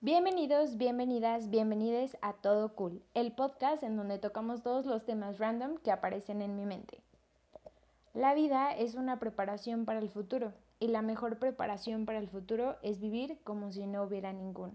Bienvenidos, 0.00 0.76
bienvenidas, 0.76 1.50
bienvenides 1.50 2.16
a 2.22 2.32
Todo 2.32 2.72
Cool, 2.76 3.02
el 3.14 3.32
podcast 3.32 3.82
en 3.82 3.96
donde 3.96 4.20
tocamos 4.20 4.62
todos 4.62 4.86
los 4.86 5.04
temas 5.04 5.38
random 5.38 5.76
que 5.78 5.90
aparecen 5.90 6.40
en 6.40 6.54
mi 6.54 6.66
mente. 6.66 7.00
La 8.14 8.32
vida 8.32 8.76
es 8.76 8.94
una 8.94 9.18
preparación 9.18 9.86
para 9.86 9.98
el 9.98 10.08
futuro 10.08 10.52
y 10.78 10.86
la 10.86 11.02
mejor 11.02 11.40
preparación 11.40 12.06
para 12.06 12.20
el 12.20 12.28
futuro 12.28 12.76
es 12.82 13.00
vivir 13.00 13.40
como 13.42 13.72
si 13.72 13.88
no 13.88 14.04
hubiera 14.04 14.32
ninguno. 14.32 14.74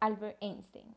Albert 0.00 0.38
Einstein. 0.40 0.92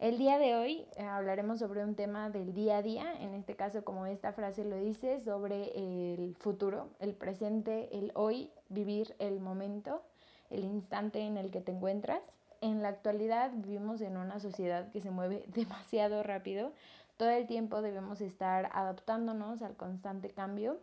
El 0.00 0.18
día 0.18 0.38
de 0.38 0.56
hoy 0.56 0.84
eh, 0.96 1.04
hablaremos 1.04 1.60
sobre 1.60 1.84
un 1.84 1.94
tema 1.94 2.30
del 2.30 2.52
día 2.52 2.78
a 2.78 2.82
día, 2.82 3.14
en 3.20 3.34
este 3.34 3.54
caso 3.54 3.84
como 3.84 4.06
esta 4.06 4.32
frase 4.32 4.64
lo 4.64 4.76
dice, 4.76 5.20
sobre 5.20 5.70
el 5.76 6.34
futuro, 6.34 6.88
el 6.98 7.14
presente, 7.14 7.96
el 7.96 8.10
hoy, 8.16 8.50
vivir 8.70 9.14
el 9.20 9.38
momento, 9.38 10.02
el 10.50 10.64
instante 10.64 11.20
en 11.20 11.36
el 11.36 11.52
que 11.52 11.60
te 11.60 11.70
encuentras 11.70 12.22
en 12.62 12.80
la 12.80 12.88
actualidad 12.88 13.50
vivimos 13.54 14.00
en 14.00 14.16
una 14.16 14.38
sociedad 14.38 14.90
que 14.90 15.02
se 15.02 15.10
mueve 15.10 15.44
demasiado 15.48 16.22
rápido. 16.22 16.72
Todo 17.18 17.30
el 17.30 17.46
tiempo 17.46 17.82
debemos 17.82 18.20
estar 18.22 18.70
adaptándonos 18.72 19.60
al 19.60 19.76
constante 19.76 20.30
cambio. 20.30 20.78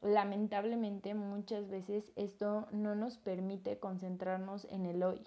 Lamentablemente 0.00 1.12
muchas 1.14 1.68
veces 1.68 2.12
esto 2.16 2.66
no 2.70 2.94
nos 2.94 3.18
permite 3.18 3.78
concentrarnos 3.78 4.66
en 4.70 4.86
el 4.86 5.02
hoy. 5.02 5.22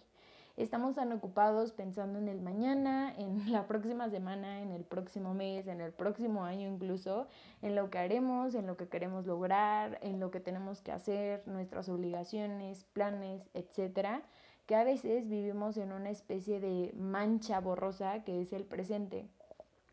Estamos 0.56 0.96
tan 0.96 1.12
ocupados 1.12 1.72
pensando 1.72 2.18
en 2.18 2.28
el 2.28 2.42
mañana, 2.42 3.14
en 3.16 3.52
la 3.52 3.68
próxima 3.68 4.10
semana, 4.10 4.62
en 4.62 4.72
el 4.72 4.84
próximo 4.84 5.34
mes, 5.34 5.68
en 5.68 5.82
el 5.82 5.92
próximo 5.92 6.46
año 6.46 6.68
incluso, 6.68 7.28
en 7.62 7.76
lo 7.76 7.90
que 7.90 8.00
haremos, 8.00 8.56
en 8.56 8.66
lo 8.66 8.78
que 8.78 8.88
queremos 8.88 9.26
lograr, 9.28 10.00
en 10.02 10.20
lo 10.20 10.32
que 10.32 10.40
tenemos 10.40 10.82
que 10.82 10.92
hacer, 10.92 11.44
nuestras 11.48 11.90
obligaciones, 11.90 12.86
planes, 12.94 13.50
etcétera, 13.54 14.24
que 14.68 14.76
a 14.76 14.84
veces 14.84 15.28
vivimos 15.28 15.78
en 15.78 15.94
una 15.94 16.12
especie 16.12 16.60
de 16.60 16.94
mancha 16.96 17.60
borrosa 17.60 18.24
que 18.24 18.42
es 18.42 18.54
el 18.54 18.66
presente. 18.66 19.26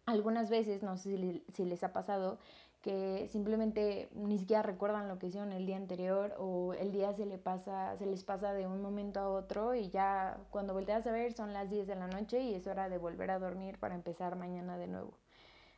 Algunas 0.05 0.51
veces, 0.51 0.83
no 0.83 0.99
sé 0.99 1.43
si 1.55 1.65
les 1.65 1.83
ha 1.85 1.93
pasado, 1.93 2.39
que 2.83 3.29
simplemente 3.29 4.11
ni 4.15 4.39
siquiera 4.39 4.63
recuerdan 4.63 5.09
lo 5.09 5.19
que 5.19 5.29
hicieron 5.29 5.53
el 5.53 5.65
día 5.65 5.79
anterior 5.79 6.35
o 6.39 6.75
el 6.75 6.93
día 6.93 7.15
se, 7.15 7.25
le 7.25 7.39
pasa, 7.39 7.97
se 7.97 8.05
les 8.05 8.25
pasa 8.25 8.53
de 8.53 8.67
un 8.67 8.83
momento 8.83 9.21
a 9.21 9.29
otro 9.31 9.75
y 9.75 9.89
ya 9.89 10.37
cuando 10.51 10.75
volteas 10.75 11.07
a 11.07 11.13
ver 11.13 11.33
son 11.33 11.55
las 11.55 11.71
10 11.71 11.87
de 11.87 11.95
la 11.95 12.09
noche 12.09 12.43
y 12.43 12.55
es 12.55 12.67
hora 12.67 12.91
de 12.91 12.99
volver 12.99 13.31
a 13.31 13.39
dormir 13.39 13.79
para 13.79 13.95
empezar 13.95 14.37
mañana 14.37 14.77
de 14.77 14.89
nuevo. 14.89 15.15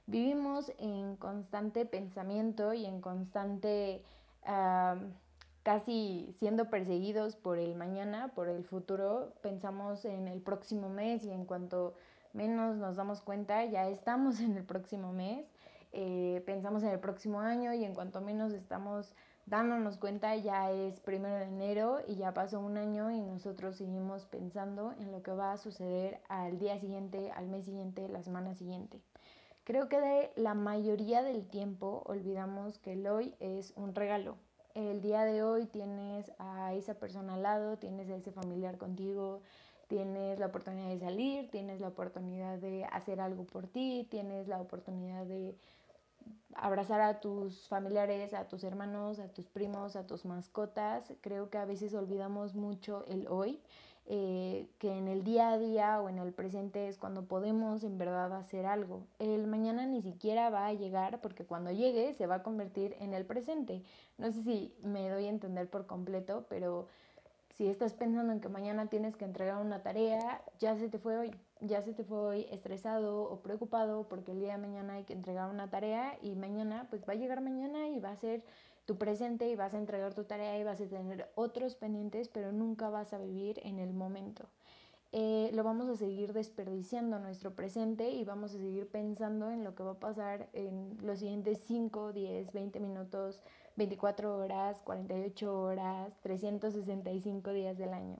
Vivimos 0.06 0.72
en 0.78 1.14
constante 1.16 1.86
pensamiento 1.86 2.74
y 2.74 2.86
en 2.86 3.00
constante 3.00 4.02
casi 5.66 6.32
siendo 6.38 6.70
perseguidos 6.70 7.34
por 7.34 7.58
el 7.58 7.74
mañana, 7.74 8.28
por 8.36 8.48
el 8.48 8.62
futuro, 8.62 9.32
pensamos 9.42 10.04
en 10.04 10.28
el 10.28 10.40
próximo 10.40 10.88
mes 10.88 11.24
y 11.24 11.32
en 11.32 11.44
cuanto 11.44 11.94
menos 12.34 12.76
nos 12.76 12.94
damos 12.94 13.20
cuenta, 13.20 13.64
ya 13.64 13.88
estamos 13.88 14.38
en 14.46 14.56
el 14.56 14.62
próximo 14.62 15.12
mes, 15.12 15.44
eh, 15.90 16.40
pensamos 16.46 16.84
en 16.84 16.90
el 16.90 17.00
próximo 17.00 17.40
año 17.40 17.74
y 17.74 17.84
en 17.84 17.94
cuanto 17.94 18.20
menos 18.20 18.52
estamos 18.52 19.12
dándonos 19.46 19.96
cuenta, 19.96 20.36
ya 20.36 20.70
es 20.70 21.00
primero 21.00 21.34
de 21.34 21.46
enero 21.46 21.98
y 22.06 22.14
ya 22.14 22.32
pasó 22.32 22.60
un 22.60 22.76
año 22.76 23.10
y 23.10 23.20
nosotros 23.20 23.74
seguimos 23.74 24.24
pensando 24.26 24.94
en 25.00 25.10
lo 25.10 25.24
que 25.24 25.32
va 25.32 25.50
a 25.50 25.56
suceder 25.56 26.20
al 26.28 26.60
día 26.60 26.78
siguiente, 26.78 27.32
al 27.32 27.48
mes 27.48 27.64
siguiente, 27.64 28.08
la 28.08 28.22
semana 28.22 28.54
siguiente. 28.54 29.00
Creo 29.64 29.88
que 29.88 30.00
de 30.00 30.30
la 30.36 30.54
mayoría 30.54 31.24
del 31.24 31.44
tiempo 31.48 32.04
olvidamos 32.06 32.78
que 32.78 32.92
el 32.92 33.08
hoy 33.08 33.34
es 33.40 33.72
un 33.74 33.96
regalo, 33.96 34.36
el 34.76 35.00
día 35.00 35.24
de 35.24 35.42
hoy 35.42 35.64
tienes 35.66 36.30
a 36.38 36.74
esa 36.74 36.94
persona 36.94 37.34
al 37.34 37.42
lado, 37.42 37.78
tienes 37.78 38.10
a 38.10 38.16
ese 38.16 38.30
familiar 38.30 38.76
contigo, 38.76 39.40
tienes 39.88 40.38
la 40.38 40.46
oportunidad 40.46 40.88
de 40.88 40.98
salir, 40.98 41.50
tienes 41.50 41.80
la 41.80 41.88
oportunidad 41.88 42.58
de 42.58 42.84
hacer 42.84 43.20
algo 43.20 43.44
por 43.44 43.66
ti, 43.66 44.06
tienes 44.10 44.48
la 44.48 44.60
oportunidad 44.60 45.24
de 45.24 45.56
abrazar 46.54 47.00
a 47.00 47.20
tus 47.20 47.68
familiares, 47.68 48.34
a 48.34 48.48
tus 48.48 48.64
hermanos, 48.64 49.18
a 49.18 49.28
tus 49.28 49.46
primos, 49.46 49.96
a 49.96 50.06
tus 50.06 50.24
mascotas. 50.26 51.12
Creo 51.22 51.48
que 51.48 51.58
a 51.58 51.64
veces 51.64 51.94
olvidamos 51.94 52.54
mucho 52.54 53.04
el 53.06 53.26
hoy 53.28 53.60
eh, 54.08 54.68
que 54.78 54.96
en 54.96 55.08
el 55.08 55.24
día 55.24 55.50
a 55.50 55.58
día 55.58 56.00
o 56.00 56.08
en 56.08 56.18
el 56.18 56.32
presente 56.32 56.86
es 56.86 56.96
cuando 56.96 57.24
podemos 57.24 57.82
en 57.82 57.98
verdad 57.98 58.32
hacer 58.34 58.64
algo. 58.64 59.02
El 59.18 59.48
mañana 59.48 59.84
ni 59.84 60.00
siquiera 60.00 60.48
va 60.48 60.66
a 60.66 60.72
llegar 60.72 61.20
porque 61.20 61.44
cuando 61.44 61.72
llegue 61.72 62.14
se 62.14 62.26
va 62.26 62.36
a 62.36 62.42
convertir 62.44 62.94
en 63.00 63.14
el 63.14 63.24
presente. 63.24 63.82
No 64.16 64.30
sé 64.30 64.42
si 64.44 64.74
me 64.82 65.08
doy 65.08 65.26
a 65.26 65.30
entender 65.30 65.68
por 65.68 65.86
completo, 65.86 66.46
pero 66.48 66.86
si 67.56 67.66
estás 67.66 67.94
pensando 67.94 68.32
en 68.32 68.40
que 68.40 68.48
mañana 68.48 68.86
tienes 68.86 69.16
que 69.16 69.24
entregar 69.24 69.56
una 69.60 69.82
tarea, 69.82 70.42
ya 70.60 70.76
se 70.76 70.88
te 70.88 70.98
fue 70.98 71.18
hoy. 71.18 71.34
Ya 71.60 71.82
se 71.82 71.92
te 71.94 72.04
fue 72.04 72.18
hoy 72.18 72.46
estresado 72.50 73.22
o 73.22 73.40
preocupado 73.40 74.06
porque 74.08 74.32
el 74.32 74.40
día 74.40 74.52
de 74.52 74.58
mañana 74.58 74.94
hay 74.94 75.04
que 75.04 75.14
entregar 75.14 75.50
una 75.50 75.68
tarea 75.68 76.18
y 76.22 76.36
mañana 76.36 76.86
pues 76.90 77.02
va 77.08 77.14
a 77.14 77.16
llegar 77.16 77.40
mañana 77.40 77.88
y 77.88 77.98
va 77.98 78.10
a 78.10 78.16
ser 78.16 78.44
tu 78.86 78.96
presente 78.96 79.48
y 79.48 79.56
vas 79.56 79.74
a 79.74 79.78
entregar 79.78 80.14
tu 80.14 80.24
tarea 80.24 80.58
y 80.58 80.64
vas 80.64 80.80
a 80.80 80.86
tener 80.86 81.28
otros 81.34 81.74
pendientes, 81.74 82.28
pero 82.28 82.52
nunca 82.52 82.88
vas 82.88 83.12
a 83.12 83.18
vivir 83.18 83.60
en 83.64 83.78
el 83.78 83.92
momento. 83.92 84.48
Eh, 85.12 85.50
lo 85.54 85.64
vamos 85.64 85.88
a 85.88 85.96
seguir 85.96 86.32
desperdiciando 86.32 87.18
nuestro 87.18 87.54
presente 87.54 88.10
y 88.10 88.24
vamos 88.24 88.54
a 88.54 88.58
seguir 88.58 88.88
pensando 88.88 89.50
en 89.50 89.64
lo 89.64 89.74
que 89.74 89.82
va 89.82 89.92
a 89.92 90.00
pasar 90.00 90.48
en 90.52 90.96
los 91.02 91.20
siguientes 91.20 91.60
5, 91.66 92.12
10, 92.12 92.52
20 92.52 92.80
minutos, 92.80 93.42
24 93.76 94.36
horas, 94.36 94.80
48 94.82 95.60
horas, 95.60 96.12
365 96.22 97.52
días 97.52 97.78
del 97.78 97.92
año. 97.92 98.18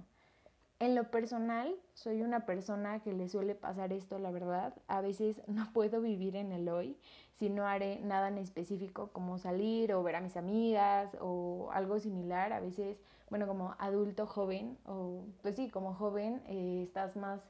En 0.79 0.95
lo 0.95 1.11
personal, 1.11 1.75
soy 1.95 2.21
una 2.23 2.45
persona 2.45 3.01
que 3.01 3.13
le 3.13 3.29
suele 3.29 3.55
pasar 3.55 3.93
esto, 3.93 4.19
la 4.19 4.31
verdad. 4.31 4.75
A 4.89 5.01
veces 5.01 5.41
no 5.47 5.73
puedo 5.73 6.01
vivir 6.01 6.37
en 6.37 6.53
el 6.53 6.69
hoy 6.69 6.97
si 7.39 7.51
no 7.51 7.67
haré 7.67 8.01
nada 8.01 8.29
en 8.29 8.39
específico 8.39 9.11
como 9.13 9.39
salir 9.39 9.93
o 9.93 10.03
ver 10.03 10.17
a 10.17 10.21
mis 10.21 10.37
amigas 10.37 11.17
o 11.21 11.71
algo 11.73 11.99
similar. 11.99 12.53
A 12.53 12.61
veces, 12.61 12.99
bueno, 13.31 13.47
como 13.47 13.75
adulto 13.79 14.27
joven 14.27 14.79
o 14.87 15.25
pues 15.43 15.57
sí, 15.57 15.69
como 15.69 15.95
joven 15.95 16.43
eh, 16.47 16.83
estás 16.85 17.17
más 17.17 17.41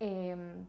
em, 0.00 0.66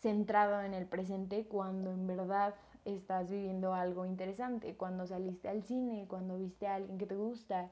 centrado 0.00 0.62
en 0.62 0.74
el 0.74 0.86
presente 0.86 1.44
cuando 1.46 1.92
en 1.92 2.06
verdad 2.06 2.54
estás 2.84 3.30
viviendo 3.30 3.74
algo 3.74 4.06
interesante, 4.06 4.74
cuando 4.74 5.06
saliste 5.06 5.48
al 5.48 5.62
cine, 5.62 6.06
cuando 6.08 6.38
viste 6.38 6.66
a 6.66 6.76
alguien 6.76 6.96
que 6.98 7.06
te 7.06 7.16
gusta, 7.16 7.68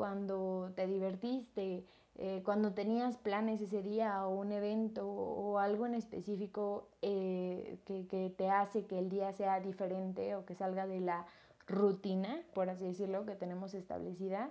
cuando 0.00 0.72
te 0.76 0.86
divertiste, 0.86 1.84
eh, 2.14 2.40
cuando 2.42 2.72
tenías 2.72 3.18
planes 3.18 3.60
ese 3.60 3.82
día 3.82 4.26
o 4.26 4.34
un 4.34 4.50
evento 4.50 5.06
o 5.06 5.58
algo 5.58 5.84
en 5.84 5.92
específico 5.92 6.88
eh, 7.02 7.76
que, 7.84 8.06
que 8.06 8.30
te 8.30 8.48
hace 8.48 8.86
que 8.86 8.98
el 8.98 9.10
día 9.10 9.30
sea 9.34 9.60
diferente 9.60 10.34
o 10.36 10.46
que 10.46 10.54
salga 10.54 10.86
de 10.86 11.00
la 11.00 11.26
rutina, 11.66 12.42
por 12.54 12.70
así 12.70 12.86
decirlo, 12.86 13.26
que 13.26 13.34
tenemos 13.34 13.74
establecida, 13.74 14.50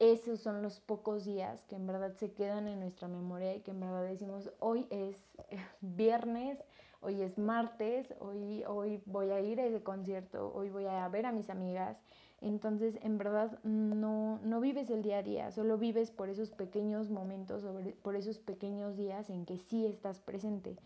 esos 0.00 0.40
son 0.40 0.62
los 0.62 0.80
pocos 0.80 1.24
días 1.24 1.62
que 1.66 1.76
en 1.76 1.86
verdad 1.86 2.16
se 2.16 2.32
quedan 2.32 2.66
en 2.66 2.80
nuestra 2.80 3.06
memoria 3.06 3.54
y 3.54 3.60
que 3.60 3.70
en 3.70 3.78
verdad 3.78 4.02
decimos, 4.02 4.50
hoy 4.58 4.88
es 4.90 5.16
viernes, 5.80 6.58
hoy 7.00 7.22
es 7.22 7.38
martes, 7.38 8.12
hoy, 8.18 8.64
hoy 8.66 9.00
voy 9.06 9.30
a 9.30 9.38
ir 9.38 9.60
a 9.60 9.64
ese 9.64 9.80
concierto, 9.84 10.52
hoy 10.52 10.70
voy 10.70 10.86
a 10.86 11.08
ver 11.08 11.24
a 11.24 11.30
mis 11.30 11.50
amigas. 11.50 11.96
Entonces, 12.40 12.98
en 13.02 13.18
verdad, 13.18 13.58
no, 13.64 14.38
no 14.44 14.60
vives 14.60 14.90
el 14.90 15.02
día 15.02 15.18
a 15.18 15.22
día, 15.22 15.50
solo 15.50 15.76
vives 15.76 16.12
por 16.12 16.28
esos 16.28 16.50
pequeños 16.50 17.10
momentos, 17.10 17.66
por 18.02 18.14
esos 18.14 18.38
pequeños 18.38 18.96
días 18.96 19.28
en 19.28 19.44
que 19.44 19.58
sí 19.58 19.86
estás 19.86 20.20
presente. 20.20 20.76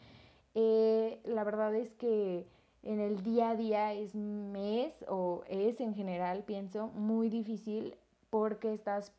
Eh, 0.55 1.21
la 1.25 1.45
verdad 1.45 1.75
es 1.75 1.91
que 1.93 2.47
en 2.83 3.01
el 3.01 3.23
día 3.23 3.51
a 3.51 3.57
día 3.57 3.93
es, 3.93 4.15
mes 4.15 4.93
o 5.09 5.43
es 5.47 5.81
en 5.81 5.95
general, 5.95 6.43
pienso, 6.45 6.89
muy 6.89 7.29
difícil 7.29 7.97
porque 8.31 8.73
estás 8.73 9.13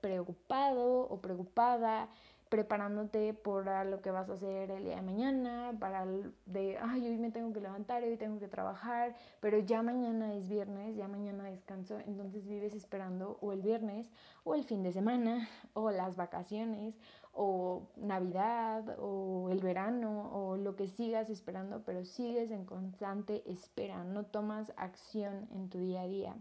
preocupado 0.00 1.02
o 1.08 1.20
preocupada, 1.20 2.08
preparándote 2.48 3.34
por 3.34 3.66
lo 3.86 4.00
que 4.00 4.10
vas 4.10 4.28
a 4.30 4.34
hacer 4.34 4.70
el 4.70 4.84
día 4.84 4.96
de 4.96 5.02
mañana, 5.02 5.76
para 5.80 6.04
el 6.04 6.32
de, 6.46 6.78
ay, 6.80 7.08
hoy 7.08 7.18
me 7.18 7.30
tengo 7.30 7.52
que 7.52 7.60
levantar, 7.60 8.02
hoy 8.02 8.16
tengo 8.16 8.38
que 8.38 8.48
trabajar, 8.48 9.16
pero 9.40 9.58
ya 9.58 9.82
mañana 9.82 10.34
es 10.34 10.48
viernes, 10.48 10.96
ya 10.96 11.08
mañana 11.08 11.44
descanso, 11.44 11.98
entonces 12.06 12.46
vives 12.46 12.74
esperando 12.74 13.38
o 13.40 13.52
el 13.52 13.62
viernes 13.62 14.10
o 14.44 14.54
el 14.54 14.64
fin 14.64 14.82
de 14.82 14.92
semana 14.92 15.48
o 15.74 15.90
las 15.90 16.16
vacaciones 16.16 16.94
o 17.32 17.88
Navidad 17.96 18.96
o 18.98 19.50
el 19.50 19.60
verano 19.60 20.30
o 20.32 20.56
lo 20.56 20.76
que 20.76 20.88
sigas 20.88 21.28
esperando, 21.28 21.82
pero 21.84 22.04
sigues 22.04 22.50
en 22.50 22.64
constante 22.64 23.42
espera, 23.50 24.04
no 24.04 24.24
tomas 24.24 24.72
acción 24.76 25.48
en 25.52 25.68
tu 25.68 25.78
día 25.78 26.02
a 26.02 26.06
día. 26.06 26.36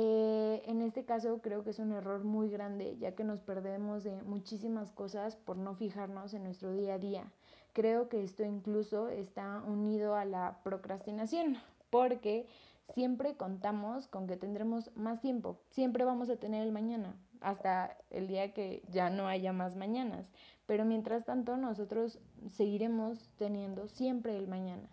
Eh, 0.00 0.62
en 0.66 0.80
este 0.80 1.04
caso 1.04 1.40
creo 1.42 1.64
que 1.64 1.70
es 1.70 1.80
un 1.80 1.90
error 1.90 2.22
muy 2.22 2.48
grande 2.50 2.96
ya 3.00 3.16
que 3.16 3.24
nos 3.24 3.40
perdemos 3.40 4.04
de 4.04 4.22
muchísimas 4.22 4.92
cosas 4.92 5.34
por 5.34 5.56
no 5.56 5.74
fijarnos 5.74 6.34
en 6.34 6.44
nuestro 6.44 6.72
día 6.72 6.94
a 6.94 6.98
día. 6.98 7.32
Creo 7.72 8.08
que 8.08 8.22
esto 8.22 8.44
incluso 8.44 9.08
está 9.08 9.60
unido 9.66 10.14
a 10.14 10.24
la 10.24 10.60
procrastinación 10.62 11.56
porque 11.90 12.46
siempre 12.94 13.36
contamos 13.36 14.06
con 14.06 14.28
que 14.28 14.36
tendremos 14.36 14.96
más 14.96 15.20
tiempo, 15.20 15.58
siempre 15.70 16.04
vamos 16.04 16.30
a 16.30 16.36
tener 16.36 16.62
el 16.62 16.70
mañana. 16.70 17.16
hasta 17.40 17.96
el 18.10 18.28
día 18.28 18.52
que 18.54 18.82
ya 18.92 19.10
no 19.10 19.26
haya 19.26 19.52
más 19.52 19.74
mañanas. 19.74 20.26
Pero 20.66 20.84
mientras 20.84 21.24
tanto 21.24 21.56
nosotros 21.56 22.20
seguiremos 22.50 23.30
teniendo 23.36 23.88
siempre 23.88 24.36
el 24.36 24.46
mañana. 24.46 24.88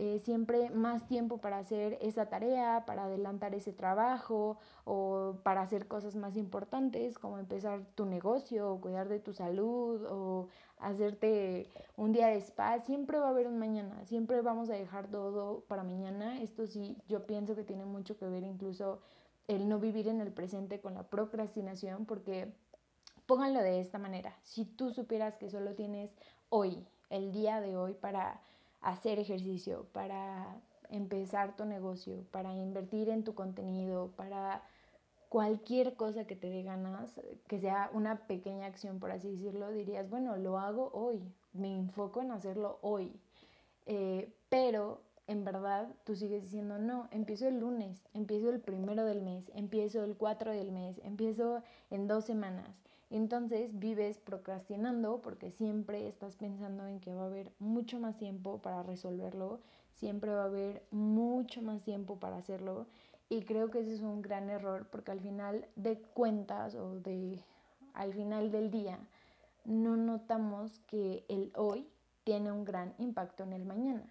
Eh, 0.00 0.20
siempre 0.20 0.70
más 0.70 1.08
tiempo 1.08 1.38
para 1.38 1.58
hacer 1.58 1.98
esa 2.00 2.26
tarea, 2.26 2.84
para 2.86 3.06
adelantar 3.06 3.52
ese 3.56 3.72
trabajo 3.72 4.56
o 4.84 5.38
para 5.42 5.60
hacer 5.60 5.88
cosas 5.88 6.14
más 6.14 6.36
importantes 6.36 7.18
como 7.18 7.36
empezar 7.36 7.84
tu 7.96 8.06
negocio 8.06 8.72
o 8.72 8.80
cuidar 8.80 9.08
de 9.08 9.18
tu 9.18 9.32
salud 9.32 10.06
o 10.08 10.46
hacerte 10.78 11.66
un 11.96 12.12
día 12.12 12.28
de 12.28 12.36
spa. 12.36 12.78
Siempre 12.78 13.18
va 13.18 13.26
a 13.26 13.30
haber 13.30 13.48
un 13.48 13.58
mañana, 13.58 14.04
siempre 14.04 14.40
vamos 14.40 14.70
a 14.70 14.74
dejar 14.74 15.08
todo 15.08 15.64
para 15.66 15.82
mañana. 15.82 16.40
Esto 16.42 16.68
sí, 16.68 16.96
yo 17.08 17.26
pienso 17.26 17.56
que 17.56 17.64
tiene 17.64 17.84
mucho 17.84 18.16
que 18.16 18.26
ver 18.26 18.44
incluso 18.44 19.00
el 19.48 19.68
no 19.68 19.80
vivir 19.80 20.06
en 20.06 20.20
el 20.20 20.30
presente 20.30 20.80
con 20.80 20.94
la 20.94 21.02
procrastinación 21.08 22.06
porque 22.06 22.52
pónganlo 23.26 23.62
de 23.62 23.80
esta 23.80 23.98
manera, 23.98 24.38
si 24.44 24.64
tú 24.64 24.92
supieras 24.92 25.34
que 25.38 25.50
solo 25.50 25.74
tienes 25.74 26.14
hoy, 26.50 26.86
el 27.10 27.32
día 27.32 27.60
de 27.60 27.76
hoy 27.76 27.94
para 27.94 28.40
hacer 28.80 29.18
ejercicio, 29.18 29.86
para 29.92 30.60
empezar 30.90 31.56
tu 31.56 31.64
negocio, 31.64 32.24
para 32.30 32.54
invertir 32.54 33.08
en 33.08 33.24
tu 33.24 33.34
contenido, 33.34 34.12
para 34.16 34.62
cualquier 35.28 35.94
cosa 35.94 36.26
que 36.26 36.36
te 36.36 36.48
dé 36.48 36.62
ganas, 36.62 37.20
que 37.46 37.60
sea 37.60 37.90
una 37.92 38.26
pequeña 38.26 38.66
acción, 38.66 38.98
por 38.98 39.10
así 39.10 39.30
decirlo, 39.30 39.70
dirías, 39.70 40.08
bueno, 40.08 40.36
lo 40.36 40.58
hago 40.58 40.90
hoy, 40.94 41.22
me 41.52 41.74
enfoco 41.74 42.22
en 42.22 42.32
hacerlo 42.32 42.78
hoy. 42.80 43.12
Eh, 43.86 44.32
pero 44.48 45.02
en 45.26 45.44
verdad 45.44 45.88
tú 46.04 46.16
sigues 46.16 46.42
diciendo, 46.42 46.78
no, 46.78 47.08
empiezo 47.10 47.46
el 47.46 47.60
lunes, 47.60 48.02
empiezo 48.14 48.48
el 48.50 48.60
primero 48.60 49.04
del 49.04 49.22
mes, 49.22 49.50
empiezo 49.54 50.02
el 50.04 50.16
4 50.16 50.52
del 50.52 50.72
mes, 50.72 50.98
empiezo 51.04 51.62
en 51.90 52.08
dos 52.08 52.24
semanas. 52.24 52.87
Entonces 53.10 53.78
vives 53.78 54.18
procrastinando 54.18 55.22
porque 55.22 55.50
siempre 55.50 56.06
estás 56.08 56.36
pensando 56.36 56.86
en 56.86 57.00
que 57.00 57.14
va 57.14 57.22
a 57.22 57.26
haber 57.26 57.52
mucho 57.58 57.98
más 57.98 58.18
tiempo 58.18 58.60
para 58.60 58.82
resolverlo, 58.82 59.60
siempre 59.94 60.32
va 60.32 60.42
a 60.42 60.46
haber 60.46 60.82
mucho 60.90 61.62
más 61.62 61.82
tiempo 61.82 62.20
para 62.20 62.36
hacerlo 62.36 62.86
y 63.30 63.42
creo 63.42 63.70
que 63.70 63.80
ese 63.80 63.94
es 63.94 64.00
un 64.00 64.20
gran 64.20 64.50
error 64.50 64.88
porque 64.90 65.10
al 65.10 65.20
final 65.20 65.66
de 65.76 66.00
cuentas 66.00 66.74
o 66.74 67.00
de 67.00 67.40
al 67.94 68.12
final 68.12 68.50
del 68.50 68.70
día 68.70 68.98
no 69.64 69.96
notamos 69.96 70.78
que 70.80 71.24
el 71.28 71.50
hoy 71.56 71.88
tiene 72.24 72.52
un 72.52 72.64
gran 72.64 72.94
impacto 72.98 73.42
en 73.42 73.52
el 73.54 73.64
mañana. 73.64 74.06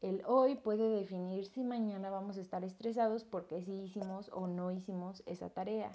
El 0.00 0.22
hoy 0.26 0.56
puede 0.56 0.88
definir 0.88 1.46
si 1.46 1.62
mañana 1.62 2.10
vamos 2.10 2.36
a 2.36 2.40
estar 2.40 2.64
estresados 2.64 3.24
porque 3.24 3.62
si 3.62 3.72
hicimos 3.72 4.30
o 4.32 4.46
no 4.46 4.70
hicimos 4.70 5.22
esa 5.26 5.48
tarea 5.48 5.90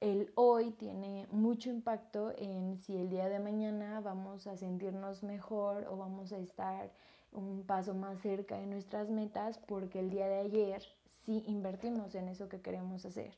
el 0.00 0.30
hoy 0.36 0.70
tiene 0.70 1.26
mucho 1.30 1.70
impacto 1.70 2.32
en 2.36 2.78
si 2.78 2.96
el 2.96 3.10
día 3.10 3.28
de 3.28 3.40
mañana 3.40 4.00
vamos 4.00 4.46
a 4.46 4.56
sentirnos 4.56 5.24
mejor 5.24 5.86
o 5.90 5.96
vamos 5.96 6.32
a 6.32 6.38
estar 6.38 6.90
un 7.32 7.64
paso 7.64 7.94
más 7.94 8.20
cerca 8.20 8.58
de 8.58 8.66
nuestras 8.66 9.10
metas 9.10 9.58
porque 9.58 9.98
el 9.98 10.10
día 10.10 10.28
de 10.28 10.38
ayer 10.38 10.82
sí 11.24 11.42
invertimos 11.46 12.14
en 12.14 12.28
eso 12.28 12.48
que 12.48 12.60
queremos 12.60 13.04
hacer. 13.04 13.32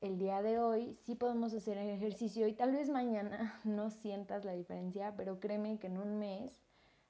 El 0.00 0.18
día 0.18 0.40
de 0.42 0.60
hoy 0.60 0.96
sí 1.04 1.16
podemos 1.16 1.52
hacer 1.52 1.76
el 1.76 1.90
ejercicio 1.90 2.46
y 2.46 2.52
tal 2.52 2.72
vez 2.72 2.88
mañana 2.88 3.60
no 3.64 3.90
sientas 3.90 4.44
la 4.44 4.52
diferencia, 4.52 5.14
pero 5.16 5.40
créeme 5.40 5.78
que 5.78 5.88
en 5.88 5.98
un 5.98 6.20
mes 6.20 6.62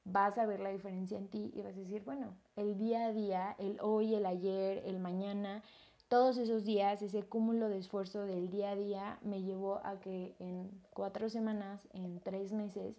vas 0.05 0.39
a 0.39 0.47
ver 0.47 0.61
la 0.61 0.71
diferencia 0.71 1.19
en 1.19 1.29
ti 1.29 1.53
y 1.55 1.61
vas 1.61 1.77
a 1.77 1.81
decir, 1.81 2.03
bueno, 2.05 2.35
el 2.57 2.79
día 2.79 3.05
a 3.05 3.13
día, 3.13 3.55
el 3.59 3.79
hoy, 3.83 4.15
el 4.15 4.25
ayer, 4.25 4.83
el 4.87 4.99
mañana, 4.99 5.63
todos 6.09 6.39
esos 6.39 6.65
días, 6.65 7.03
ese 7.03 7.23
cúmulo 7.23 7.69
de 7.69 7.79
esfuerzo 7.79 8.25
del 8.25 8.51
día 8.51 8.71
a 8.71 8.77
día 8.77 9.19
me 9.23 9.43
llevó 9.43 9.81
a 9.85 10.01
que 10.01 10.35
en 10.39 10.71
cuatro 10.91 11.29
semanas, 11.29 11.87
en 11.93 12.21
tres 12.21 12.53
meses, 12.53 12.97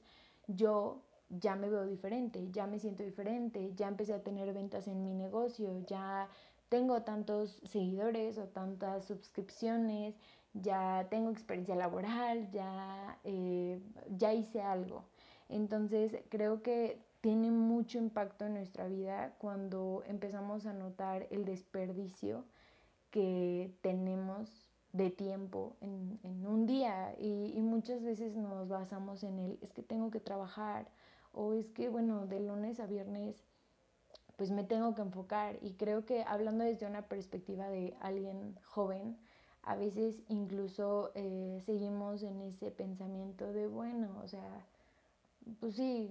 yo 0.47 1.01
ya 1.29 1.55
me 1.55 1.69
veo 1.69 1.85
diferente, 1.85 2.49
ya 2.51 2.67
me 2.67 2.79
siento 2.79 3.03
diferente, 3.03 3.73
ya 3.75 3.87
empecé 3.87 4.13
a 4.13 4.23
tener 4.23 4.53
ventas 4.53 4.87
en 4.87 5.03
mi 5.03 5.13
negocio, 5.13 5.83
ya 5.87 6.27
tengo 6.69 7.01
tantos 7.01 7.59
seguidores 7.63 8.37
o 8.37 8.45
tantas 8.45 9.05
suscripciones, 9.05 10.15
ya 10.53 11.07
tengo 11.09 11.31
experiencia 11.31 11.75
laboral, 11.75 12.49
ya, 12.51 13.19
eh, 13.23 13.81
ya 14.17 14.33
hice 14.33 14.61
algo. 14.61 15.03
Entonces 15.49 16.15
creo 16.29 16.61
que 16.61 17.01
tiene 17.21 17.49
mucho 17.51 17.97
impacto 17.97 18.45
en 18.45 18.53
nuestra 18.53 18.87
vida 18.87 19.33
cuando 19.39 20.03
empezamos 20.07 20.67
a 20.67 20.73
notar 20.73 21.27
el 21.31 21.43
desperdicio 21.45 22.45
que 23.11 23.71
tenemos 23.81 24.69
de 24.93 25.09
tiempo 25.11 25.75
en, 25.81 26.19
en 26.23 26.47
un 26.47 26.65
día 26.65 27.13
y, 27.19 27.53
y, 27.55 27.61
muchas 27.61 28.01
veces 28.01 28.35
nos 28.35 28.67
basamos 28.67 29.23
en 29.23 29.37
el 29.37 29.59
es 29.61 29.71
que 29.71 29.83
tengo 29.83 30.09
que 30.09 30.19
trabajar 30.19 30.87
o 31.31 31.53
es 31.53 31.69
que 31.69 31.89
bueno 31.89 32.25
de 32.25 32.39
lunes 32.39 32.79
a 32.79 32.87
viernes 32.87 33.43
pues 34.35 34.49
me 34.49 34.63
tengo 34.63 34.95
que 34.95 35.01
enfocar 35.01 35.59
y 35.61 35.73
creo 35.73 36.05
que 36.05 36.23
hablando 36.23 36.63
desde 36.63 36.87
una 36.87 37.03
perspectiva 37.03 37.67
de 37.67 37.95
alguien 38.01 38.55
joven 38.63 39.15
a 39.61 39.75
veces 39.75 40.15
incluso 40.27 41.11
eh, 41.13 41.61
seguimos 41.65 42.23
en 42.23 42.41
ese 42.41 42.71
pensamiento 42.71 43.51
de 43.53 43.67
bueno 43.67 44.09
o 44.23 44.27
sea 44.27 44.65
pues 45.59 45.75
sí, 45.75 46.09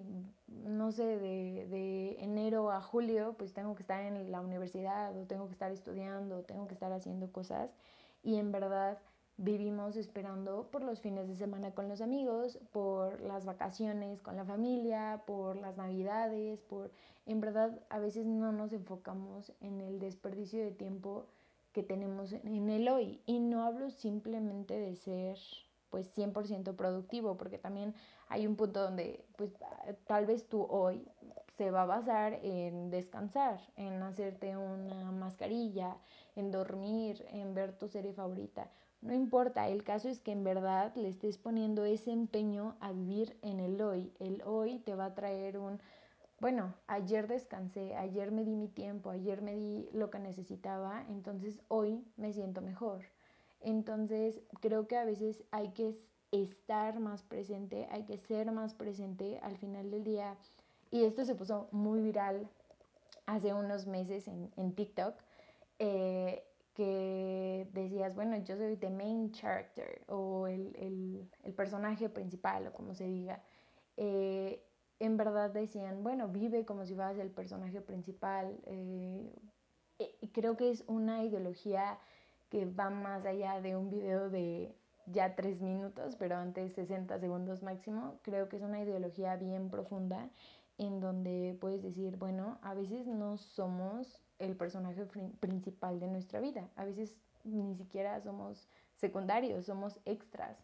no 0.49 0.93
sé, 0.93 1.05
de, 1.05 1.67
de, 1.69 2.17
enero 2.23 2.71
a 2.71 2.81
julio, 2.81 3.35
pues 3.39 3.53
tengo 3.53 3.75
que 3.75 3.83
estar 3.83 4.03
en 4.03 4.31
la 4.31 4.41
universidad 4.41 5.17
o 5.17 5.27
tengo 5.27 5.47
que 5.47 5.53
estar 5.53 5.71
estudiando, 5.73 6.39
o 6.39 6.43
tengo 6.43 6.67
que 6.67 6.75
estar 6.75 6.93
haciendo 6.93 7.31
cosas. 7.33 7.71
Y 8.23 8.37
en 8.37 8.53
verdad 8.53 8.99
vivimos 9.39 9.97
esperando 9.97 10.69
por 10.71 10.83
los 10.83 11.01
fines 11.01 11.29
de 11.29 11.37
semana 11.37 11.71
con 11.71 11.89
los 11.89 12.01
amigos, 12.01 12.59
por 12.73 13.21
las 13.21 13.45
vacaciones 13.45 14.21
con 14.21 14.37
la 14.37 14.45
familia, 14.45 15.23
por 15.27 15.57
las 15.57 15.77
navidades, 15.77 16.61
por... 16.61 16.91
En 17.25 17.41
verdad 17.41 17.79
a 17.91 17.99
veces 17.99 18.27
no 18.27 18.53
nos 18.53 18.73
enfocamos 18.73 19.53
en 19.61 19.81
el 19.81 19.99
desperdicio 19.99 20.61
de 20.65 20.73
tiempo 20.73 21.27
que 21.73 21.83
tenemos 21.83 22.33
en 22.33 22.71
el 22.71 22.89
hoy. 22.89 23.21
Y 23.27 23.39
no 23.39 23.63
hablo 23.63 23.91
simplemente 23.91 24.79
de 24.79 24.97
ser 24.97 25.39
pues 25.91 26.11
100% 26.15 26.77
productivo, 26.77 27.37
porque 27.37 27.59
también 27.59 27.95
hay 28.29 28.47
un 28.47 28.57
punto 28.57 28.83
donde 28.83 29.25
pues 29.37 29.53
tal 30.07 30.27
vez 30.27 30.49
tú 30.49 30.67
hoy 30.69 31.07
se 31.57 31.71
va 31.71 31.83
a 31.83 31.87
basar 31.87 32.39
en 32.43 32.91
descansar, 32.91 33.61
en 33.77 34.03
hacerte 34.03 34.57
una 34.57 35.11
mascarilla, 35.11 35.97
en 36.37 36.51
dormir, 36.51 37.25
en 37.31 37.55
ver 37.55 37.73
tu 37.77 37.89
serie 37.89 38.13
favorita. 38.13 38.71
No 39.01 39.15
importa, 39.15 39.69
el 39.69 39.85
caso 39.85 40.09
es 40.09 40.21
que 40.21 40.33
en 40.33 40.45
verdad 40.45 40.93
le 40.97 41.09
estés 41.09 41.39
poniendo 41.39 41.85
ese 41.85 42.11
empeño 42.13 42.77
a 42.81 42.93
vivir 42.93 43.39
en 43.43 43.61
el 43.61 43.81
hoy. 43.81 44.13
El 44.19 44.43
hoy 44.43 44.79
te 44.81 44.95
va 44.95 45.07
a 45.07 45.15
traer 45.15 45.59
un, 45.59 45.81
bueno, 46.41 46.75
ayer 46.87 47.29
descansé, 47.29 47.97
ayer 47.97 48.31
me 48.33 48.45
di 48.45 48.55
mi 48.55 48.69
tiempo, 48.69 49.11
ayer 49.11 49.43
me 49.43 49.55
di 49.55 49.89
lo 49.93 50.11
que 50.11 50.19
necesitaba, 50.19 51.05
entonces 51.09 51.61
hoy 51.69 52.05
me 52.17 52.33
siento 52.33 52.61
mejor. 52.61 53.03
Entonces 53.61 54.41
creo 54.61 54.87
que 54.87 54.97
a 54.97 55.05
veces 55.05 55.45
hay 55.51 55.71
que 55.71 55.97
estar 56.31 57.01
más 57.01 57.23
presente, 57.23 57.87
hay 57.91 58.05
que 58.05 58.19
ser 58.19 58.51
más 58.53 58.75
presente 58.75 59.39
al 59.43 59.57
final 59.57 59.91
del 59.91 60.05
día. 60.05 60.37
Y 60.91 61.05
esto 61.05 61.25
se 61.25 61.35
puso 61.35 61.69
muy 61.73 62.01
viral 62.03 62.49
hace 63.27 63.53
unos 63.53 63.87
meses 63.87 64.27
en, 64.29 64.51
en 64.57 64.75
TikTok, 64.75 65.15
eh, 65.79 66.45
que 66.75 67.69
decías, 67.73 68.15
bueno, 68.15 68.37
yo 68.39 68.57
soy 68.57 68.77
the 68.77 68.89
main 68.89 69.33
character 69.33 70.03
o 70.07 70.47
el, 70.47 70.75
el, 70.77 71.31
el 71.43 71.55
personaje 71.55 72.09
principal 72.09 72.69
o 72.69 72.73
como 72.73 72.95
se 72.95 73.05
diga. 73.05 73.43
Eh, 73.97 74.65
en 75.01 75.17
verdad 75.17 75.51
decían, 75.51 76.03
bueno, 76.03 76.29
vive 76.29 76.65
como 76.65 76.87
si 76.87 76.95
fueras 76.95 77.19
el 77.19 77.31
personaje 77.31 77.81
principal. 77.81 78.61
Eh, 78.67 79.33
creo 80.33 80.57
que 80.57 80.71
es 80.71 80.85
una 80.87 81.25
ideología 81.25 81.99
que 82.51 82.67
va 82.67 82.91
más 82.91 83.25
allá 83.27 83.61
de 83.61 83.77
un 83.77 83.91
video 83.91 84.31
de 84.31 84.75
ya 85.07 85.35
tres 85.35 85.61
minutos, 85.61 86.17
pero 86.17 86.37
antes 86.37 86.75
60 86.75 87.19
segundos 87.19 87.63
máximo. 87.63 88.19
Creo 88.23 88.49
que 88.49 88.57
es 88.57 88.63
una 88.63 88.83
ideología 88.83 89.37
bien 89.37 89.71
profunda 89.71 90.29
en 90.79 91.01
donde 91.01 91.57
puedes 91.61 91.83
decir, 91.83 92.17
bueno, 92.17 92.59
a 92.63 92.75
veces 92.75 93.07
no 93.07 93.37
somos 93.37 94.23
el 94.39 94.57
personaje 94.57 95.07
principal 95.41 95.99
de 95.99 96.07
nuestra 96.07 96.41
vida, 96.41 96.69
a 96.77 96.85
veces 96.85 97.17
ni 97.45 97.75
siquiera 97.75 98.21
somos 98.21 98.69
secundarios, 98.95 99.67
somos 99.67 99.99
extras. 100.05 100.57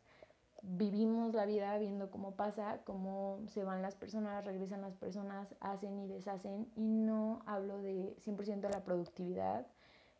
Vivimos 0.63 1.35
la 1.35 1.45
vida 1.45 1.77
viendo 1.79 2.11
cómo 2.11 2.37
pasa, 2.37 2.81
cómo 2.85 3.41
se 3.49 3.65
van 3.65 3.83
las 3.83 3.97
personas, 3.97 4.45
regresan 4.45 4.81
las 4.81 4.97
personas, 4.97 5.55
hacen 5.61 5.99
y 5.99 6.07
deshacen, 6.07 6.71
y 6.77 6.87
no 6.87 7.43
hablo 7.47 7.83
de 7.83 8.17
100% 8.25 8.61
de 8.61 8.71
la 8.71 8.85
productividad, 8.85 9.67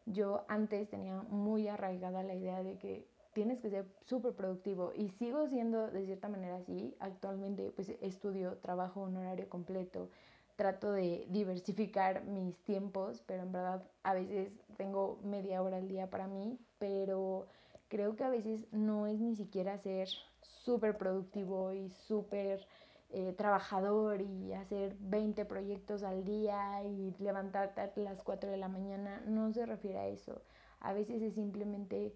yo 0.07 0.45
antes 0.49 0.89
tenía 0.89 1.23
muy 1.29 1.69
arraigada 1.69 2.23
la 2.23 2.35
idea 2.35 2.63
de 2.63 2.79
que 2.79 3.07
tienes 3.33 3.61
que 3.61 3.71
ser 3.71 3.87
súper 4.07 4.33
productivo 4.33 4.93
y 4.95 5.09
sigo 5.11 5.47
siendo 5.49 5.89
de 5.91 6.07
cierta 6.07 6.29
manera 6.29 6.57
así. 6.57 6.95
Actualmente 7.01 7.71
pues 7.75 7.91
estudio, 8.01 8.57
trabajo 8.59 9.03
un 9.03 9.17
horario 9.17 9.49
completo, 9.49 10.11
trato 10.57 10.93
de 10.93 11.27
diversificar 11.31 12.25
mis 12.25 12.57
tiempos, 12.63 13.23
pero 13.27 13.43
en 13.43 13.53
verdad 13.53 13.83
a 14.03 14.15
veces 14.15 14.53
tengo 14.77 15.19
media 15.25 15.63
hora 15.63 15.79
al 15.79 15.89
día 15.89 16.09
para 16.09 16.29
mí, 16.29 16.59
pero 16.79 17.47
creo 17.89 18.17
que 18.17 18.25
a 18.25 18.29
veces 18.29 18.67
no 18.73 19.07
es 19.07 19.19
ni 19.19 19.35
siquiera 19.35 19.79
ser 19.79 20.09
súper 20.41 20.97
productivo 20.97 21.73
y 21.73 21.91
súper 21.91 22.67
eh, 23.11 23.33
trabajador 23.33 24.21
y 24.21 24.53
hacer 24.53 24.97
20 25.01 25.45
proyectos 25.45 26.03
al 26.03 26.25
día 26.25 26.83
y 26.85 27.15
levantarte 27.19 27.81
a 27.81 27.91
las 27.97 28.23
4 28.23 28.51
de 28.51 28.57
la 28.57 28.69
mañana, 28.69 29.23
no 29.27 29.53
se 29.53 29.67
refiere 29.67 29.99
a 29.99 30.09
eso. 30.09 30.43
A 30.81 30.93
veces 30.93 31.23
es 31.23 31.35
simplemente 31.35 32.15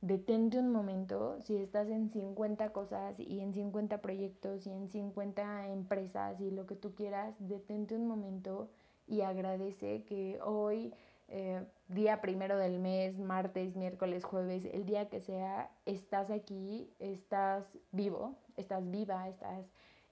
detente 0.00 0.58
un 0.58 0.70
momento, 0.70 1.40
si 1.42 1.56
estás 1.56 1.88
en 1.88 2.10
50 2.10 2.72
cosas 2.72 3.18
y 3.18 3.40
en 3.40 3.54
50 3.54 4.02
proyectos 4.02 4.66
y 4.66 4.70
en 4.70 4.88
50 4.88 5.68
empresas 5.68 6.40
y 6.40 6.50
lo 6.50 6.66
que 6.66 6.76
tú 6.76 6.94
quieras, 6.94 7.34
detente 7.38 7.96
un 7.96 8.06
momento 8.06 8.70
y 9.06 9.22
agradece 9.22 10.04
que 10.04 10.38
hoy, 10.42 10.92
eh, 11.28 11.64
día 11.88 12.20
primero 12.20 12.56
del 12.56 12.78
mes, 12.78 13.18
martes, 13.18 13.74
miércoles, 13.74 14.24
jueves, 14.24 14.64
el 14.66 14.84
día 14.86 15.08
que 15.08 15.20
sea, 15.20 15.70
estás 15.86 16.30
aquí, 16.30 16.92
estás 16.98 17.64
vivo, 17.90 18.36
estás 18.56 18.88
viva, 18.90 19.28
estás 19.28 19.64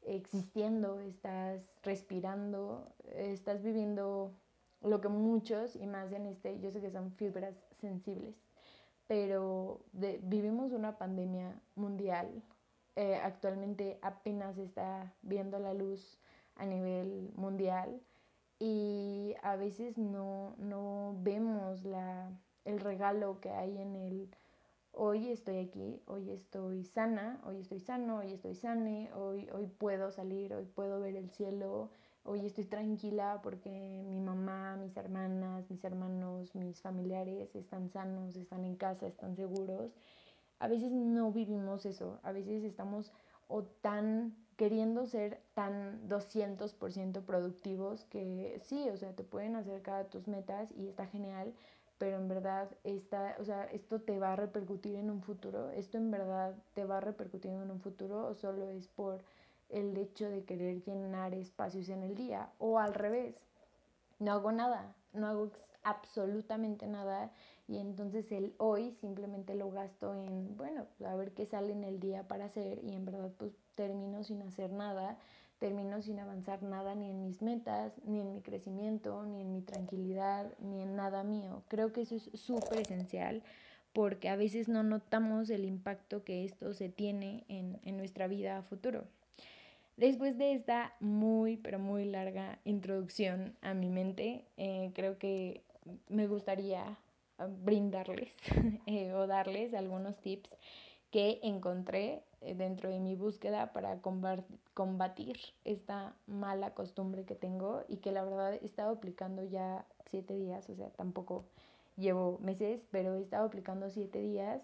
existiendo, 0.06 1.00
estás 1.00 1.60
respirando, 1.82 2.88
estás 3.14 3.62
viviendo 3.62 4.32
lo 4.82 5.00
que 5.00 5.08
muchos, 5.08 5.76
y 5.76 5.86
más 5.86 6.12
en 6.12 6.26
este, 6.26 6.60
yo 6.60 6.70
sé 6.70 6.80
que 6.80 6.90
son 6.90 7.12
fibras 7.12 7.54
sensibles, 7.80 8.34
pero 9.06 9.80
vivimos 9.92 10.72
una 10.72 10.98
pandemia 10.98 11.54
mundial. 11.74 12.42
Eh, 12.96 13.16
actualmente 13.16 13.98
apenas 14.02 14.56
está 14.56 15.12
viendo 15.22 15.58
la 15.58 15.74
luz 15.74 16.20
a 16.54 16.64
nivel 16.64 17.32
mundial 17.34 18.00
y 18.60 19.34
a 19.42 19.56
veces 19.56 19.98
no, 19.98 20.54
no 20.58 21.16
vemos 21.18 21.84
la, 21.84 22.30
el 22.64 22.78
regalo 22.78 23.40
que 23.40 23.50
hay 23.50 23.78
en 23.78 23.96
el 23.96 24.28
hoy 24.96 25.28
estoy 25.28 25.58
aquí, 25.58 26.00
hoy 26.06 26.30
estoy 26.30 26.84
sana, 26.84 27.40
hoy 27.44 27.58
estoy 27.58 27.80
sano, 27.80 28.18
hoy 28.18 28.32
estoy 28.32 28.54
sane, 28.54 29.10
hoy, 29.14 29.48
hoy 29.52 29.66
puedo 29.66 30.10
salir, 30.10 30.54
hoy 30.54 30.64
puedo 30.64 31.00
ver 31.00 31.16
el 31.16 31.30
cielo, 31.30 31.90
hoy 32.24 32.46
estoy 32.46 32.64
tranquila 32.64 33.40
porque 33.42 33.70
mi 34.08 34.20
mamá, 34.20 34.76
mis 34.76 34.96
hermanas, 34.96 35.70
mis 35.70 35.84
hermanos, 35.84 36.54
mis 36.54 36.80
familiares 36.80 37.54
están 37.54 37.90
sanos, 37.90 38.36
están 38.36 38.64
en 38.64 38.76
casa, 38.76 39.06
están 39.06 39.36
seguros. 39.36 39.92
A 40.58 40.68
veces 40.68 40.92
no 40.92 41.32
vivimos 41.32 41.84
eso, 41.86 42.20
a 42.22 42.32
veces 42.32 42.64
estamos 42.64 43.12
o 43.48 43.64
tan 43.64 44.34
queriendo 44.56 45.06
ser 45.06 45.42
tan 45.54 46.08
200% 46.08 47.22
productivos 47.22 48.04
que 48.04 48.60
sí, 48.64 48.88
o 48.88 48.96
sea, 48.96 49.14
te 49.14 49.24
pueden 49.24 49.56
acercar 49.56 50.00
a 50.00 50.08
tus 50.08 50.28
metas 50.28 50.70
y 50.72 50.88
está 50.88 51.06
genial, 51.06 51.52
pero 51.98 52.16
en 52.16 52.28
verdad 52.28 52.68
esta, 52.84 53.36
o 53.38 53.44
sea, 53.44 53.64
esto 53.66 54.00
te 54.00 54.18
va 54.18 54.32
a 54.32 54.36
repercutir 54.36 54.96
en 54.96 55.10
un 55.10 55.22
futuro, 55.22 55.70
esto 55.70 55.98
en 55.98 56.10
verdad 56.10 56.54
te 56.74 56.84
va 56.84 56.98
a 56.98 57.00
repercutir 57.00 57.52
en 57.52 57.70
un 57.70 57.80
futuro 57.80 58.26
o 58.26 58.34
solo 58.34 58.68
es 58.68 58.88
por 58.88 59.22
el 59.68 59.96
hecho 59.96 60.28
de 60.28 60.44
querer 60.44 60.82
llenar 60.82 61.34
espacios 61.34 61.88
en 61.88 62.02
el 62.02 62.14
día 62.14 62.50
o 62.58 62.78
al 62.78 62.94
revés, 62.94 63.36
no 64.18 64.32
hago 64.32 64.52
nada, 64.52 64.94
no 65.12 65.26
hago 65.26 65.50
absolutamente 65.82 66.86
nada 66.86 67.30
y 67.68 67.78
entonces 67.78 68.30
el 68.32 68.54
hoy 68.58 68.92
simplemente 69.00 69.54
lo 69.54 69.70
gasto 69.70 70.14
en, 70.14 70.56
bueno, 70.56 70.86
a 71.06 71.14
ver 71.14 71.32
qué 71.32 71.46
sale 71.46 71.72
en 71.72 71.84
el 71.84 72.00
día 72.00 72.26
para 72.26 72.46
hacer 72.46 72.82
y 72.82 72.94
en 72.94 73.04
verdad 73.04 73.30
pues 73.38 73.52
termino 73.74 74.22
sin 74.24 74.42
hacer 74.42 74.72
nada 74.72 75.18
termino 75.64 76.02
sin 76.02 76.20
avanzar 76.20 76.62
nada 76.62 76.94
ni 76.94 77.08
en 77.08 77.22
mis 77.22 77.40
metas, 77.40 77.94
ni 78.04 78.20
en 78.20 78.34
mi 78.34 78.42
crecimiento, 78.42 79.24
ni 79.24 79.40
en 79.40 79.50
mi 79.50 79.62
tranquilidad, 79.62 80.52
ni 80.58 80.82
en 80.82 80.94
nada 80.94 81.24
mío. 81.24 81.62
Creo 81.68 81.90
que 81.90 82.02
eso 82.02 82.16
es 82.16 82.28
súper 82.38 82.80
esencial 82.80 83.42
porque 83.94 84.28
a 84.28 84.36
veces 84.36 84.68
no 84.68 84.82
notamos 84.82 85.48
el 85.48 85.64
impacto 85.64 86.22
que 86.22 86.44
esto 86.44 86.74
se 86.74 86.90
tiene 86.90 87.44
en, 87.48 87.80
en 87.82 87.96
nuestra 87.96 88.26
vida 88.26 88.58
a 88.58 88.62
futuro. 88.62 89.04
Después 89.96 90.36
de 90.36 90.52
esta 90.52 90.92
muy, 91.00 91.56
pero 91.56 91.78
muy 91.78 92.04
larga 92.04 92.58
introducción 92.66 93.56
a 93.62 93.72
mi 93.72 93.88
mente, 93.88 94.44
eh, 94.58 94.90
creo 94.94 95.16
que 95.16 95.62
me 96.10 96.26
gustaría 96.26 96.98
brindarles 97.64 98.28
eh, 98.86 99.14
o 99.14 99.26
darles 99.26 99.72
algunos 99.72 100.20
tips 100.20 100.50
que 101.10 101.38
encontré 101.42 102.04
eh, 102.14 102.22
dentro 102.54 102.90
de 102.90 103.00
mi 103.00 103.16
búsqueda 103.16 103.72
para 103.72 104.00
combatir 104.74 105.38
esta 105.64 106.14
mala 106.26 106.74
costumbre 106.74 107.24
que 107.24 107.34
tengo 107.34 107.82
y 107.88 107.98
que 107.98 108.12
la 108.12 108.24
verdad 108.24 108.54
he 108.54 108.64
estado 108.64 108.90
aplicando 108.90 109.42
ya 109.44 109.86
siete 110.06 110.36
días, 110.36 110.68
o 110.68 110.74
sea, 110.74 110.90
tampoco 110.90 111.46
llevo 111.96 112.38
meses, 112.40 112.84
pero 112.90 113.14
he 113.14 113.22
estado 113.22 113.46
aplicando 113.46 113.88
siete 113.90 114.20
días 114.20 114.60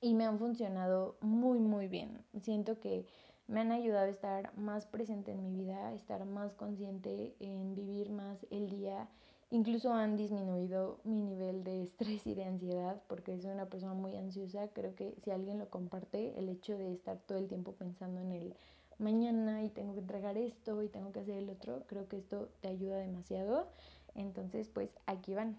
y 0.00 0.14
me 0.14 0.26
han 0.26 0.38
funcionado 0.38 1.16
muy, 1.20 1.60
muy 1.60 1.86
bien. 1.88 2.24
Siento 2.40 2.78
que 2.80 3.06
me 3.46 3.60
han 3.60 3.72
ayudado 3.72 4.06
a 4.06 4.10
estar 4.10 4.56
más 4.56 4.86
presente 4.86 5.32
en 5.32 5.42
mi 5.42 5.54
vida, 5.54 5.92
estar 5.92 6.24
más 6.24 6.52
consciente 6.54 7.34
en 7.40 7.74
vivir 7.74 8.10
más 8.10 8.46
el 8.50 8.68
día 8.68 9.08
Incluso 9.52 9.92
han 9.92 10.16
disminuido 10.16 10.98
mi 11.04 11.20
nivel 11.20 11.62
de 11.62 11.82
estrés 11.82 12.26
y 12.26 12.34
de 12.34 12.44
ansiedad 12.44 13.02
porque 13.06 13.38
soy 13.38 13.50
una 13.50 13.66
persona 13.66 13.92
muy 13.92 14.16
ansiosa. 14.16 14.68
Creo 14.68 14.94
que 14.94 15.14
si 15.22 15.30
alguien 15.30 15.58
lo 15.58 15.68
comparte, 15.68 16.38
el 16.38 16.48
hecho 16.48 16.78
de 16.78 16.90
estar 16.90 17.18
todo 17.18 17.36
el 17.36 17.48
tiempo 17.48 17.72
pensando 17.72 18.22
en 18.22 18.32
el 18.32 18.54
mañana 18.96 19.62
y 19.62 19.68
tengo 19.68 19.92
que 19.92 20.00
entregar 20.00 20.38
esto 20.38 20.82
y 20.82 20.88
tengo 20.88 21.12
que 21.12 21.20
hacer 21.20 21.36
el 21.36 21.50
otro, 21.50 21.82
creo 21.86 22.08
que 22.08 22.16
esto 22.16 22.48
te 22.62 22.68
ayuda 22.68 22.96
demasiado. 22.96 23.68
Entonces, 24.14 24.70
pues 24.70 24.88
aquí 25.04 25.34
van. 25.34 25.58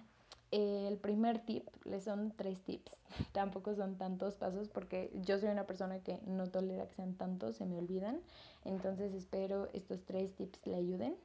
El 0.50 0.97
primer 0.97 1.45
tip, 1.45 1.67
les 1.83 2.03
son 2.03 2.33
tres 2.35 2.59
tips. 2.62 2.91
Tampoco 3.31 3.75
son 3.75 4.00
tantos 4.00 4.33
pasos 4.33 4.69
porque 4.69 5.12
yo 5.21 5.38
soy 5.38 5.50
una 5.50 5.67
persona 5.67 6.00
que 6.00 6.17
no 6.25 6.50
tolera 6.50 6.88
que 6.88 6.95
sean 6.95 7.13
tantos, 7.13 7.57
se 7.57 7.65
me 7.67 7.77
olvidan. 7.77 8.21
Entonces 8.65 9.13
espero 9.13 9.69
estos 9.73 10.01
tres 10.03 10.33
tips 10.33 10.65
le 10.65 10.77
ayuden. 10.77 11.15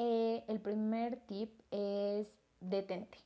Eh, 0.00 0.44
el 0.46 0.60
primer 0.60 1.16
tip 1.26 1.50
es 1.72 2.28
detente. 2.60 3.18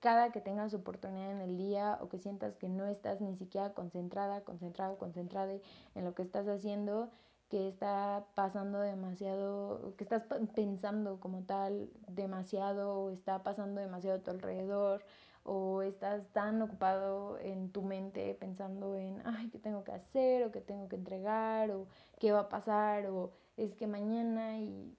Cada 0.00 0.32
que 0.32 0.40
tengas 0.40 0.72
oportunidad 0.72 1.30
en 1.32 1.42
el 1.42 1.58
día 1.58 1.98
o 2.00 2.08
que 2.08 2.18
sientas 2.18 2.56
que 2.56 2.70
no 2.70 2.86
estás 2.86 3.20
ni 3.20 3.36
siquiera 3.36 3.74
concentrada, 3.74 4.40
concentrado, 4.40 4.96
concentrada 4.96 5.52
en 5.94 6.04
lo 6.06 6.14
que 6.14 6.22
estás 6.22 6.48
haciendo, 6.48 7.10
que 7.50 7.68
está 7.68 8.24
pasando 8.34 8.80
demasiado, 8.80 9.94
que 9.98 10.04
estás 10.04 10.22
pensando 10.54 11.20
como 11.20 11.42
tal 11.42 11.90
demasiado 12.08 12.94
o 12.94 13.10
está 13.10 13.42
pasando 13.42 13.82
demasiado 13.82 14.20
a 14.20 14.22
tu 14.22 14.30
alrededor 14.30 15.04
o 15.44 15.82
estás 15.82 16.26
tan 16.32 16.62
ocupado 16.62 17.38
en 17.38 17.70
tu 17.70 17.82
mente 17.82 18.34
pensando 18.40 18.96
en, 18.96 19.20
ay, 19.26 19.50
¿qué 19.50 19.58
tengo 19.58 19.84
que 19.84 19.92
hacer 19.92 20.44
o 20.44 20.52
qué 20.52 20.62
tengo 20.62 20.88
que 20.88 20.96
entregar 20.96 21.70
o 21.70 21.86
qué 22.18 22.32
va 22.32 22.40
a 22.40 22.48
pasar 22.48 23.08
o 23.08 23.32
es 23.58 23.74
que 23.74 23.86
mañana 23.86 24.58
y 24.58 24.96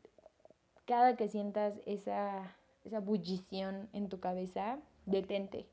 cada 0.93 1.15
que 1.15 1.27
sientas 1.27 1.73
esa, 1.87 2.55
esa 2.85 2.99
bullición 2.99 3.89
en 3.93 4.09
tu 4.09 4.19
cabeza, 4.19 4.77
detente. 5.07 5.65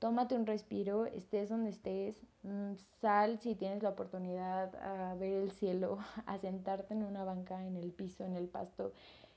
Tómate 0.00 0.34
un 0.34 0.46
respiro, 0.46 1.06
estés 1.06 1.48
donde 1.48 1.70
estés, 1.70 2.20
mm, 2.42 2.72
sal 3.00 3.38
si 3.38 3.54
tienes 3.54 3.84
la 3.84 3.90
oportunidad 3.90 4.74
a 4.82 5.14
ver 5.14 5.44
el 5.44 5.52
cielo, 5.52 5.98
a 6.26 6.38
sentarte 6.38 6.92
en 6.92 7.04
una 7.04 7.22
banca, 7.22 7.64
en 7.64 7.76
el 7.76 7.92
piso, 7.92 8.24
en 8.24 8.34
el 8.34 8.48
pasto, 8.48 8.90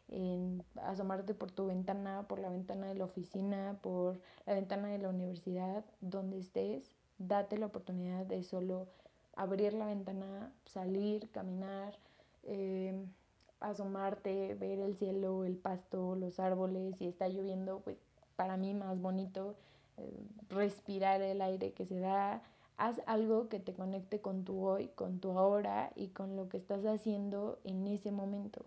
en 0.07 0.63
asomarte 0.77 1.35
por 1.35 1.51
tu 1.51 1.67
ventana, 1.67 2.25
por 2.27 2.39
la 2.39 2.49
ventana 2.49 2.87
de 2.87 2.95
la 2.95 3.05
oficina, 3.05 3.77
por 3.83 4.19
la 4.47 4.55
ventana 4.55 4.87
de 4.87 4.97
la 4.97 5.09
universidad, 5.09 5.85
donde 5.99 6.39
estés, 6.39 6.95
date 7.19 7.59
la 7.59 7.67
oportunidad 7.67 8.25
de 8.25 8.41
solo 8.41 8.87
abrir 9.35 9.73
la 9.73 9.85
ventana, 9.85 10.51
salir, 10.65 11.29
caminar. 11.29 11.93
Eh, 12.41 13.05
asomarte, 13.61 14.55
ver 14.55 14.79
el 14.79 14.95
cielo, 14.97 15.45
el 15.45 15.55
pasto, 15.55 16.15
los 16.15 16.39
árboles, 16.39 16.97
si 16.97 17.07
está 17.07 17.29
lloviendo, 17.29 17.79
pues 17.79 17.97
para 18.35 18.57
mí 18.57 18.73
más 18.73 18.99
bonito, 18.99 19.55
eh, 19.97 20.19
respirar 20.49 21.21
el 21.21 21.41
aire 21.41 21.71
que 21.73 21.85
se 21.85 21.99
da. 21.99 22.41
Haz 22.77 22.99
algo 23.05 23.47
que 23.47 23.59
te 23.59 23.73
conecte 23.73 24.19
con 24.19 24.43
tu 24.43 24.65
hoy, 24.65 24.87
con 24.95 25.19
tu 25.19 25.37
ahora 25.37 25.91
y 25.95 26.07
con 26.07 26.35
lo 26.35 26.49
que 26.49 26.57
estás 26.57 26.83
haciendo 26.85 27.59
en 27.63 27.87
ese 27.87 28.11
momento. 28.11 28.65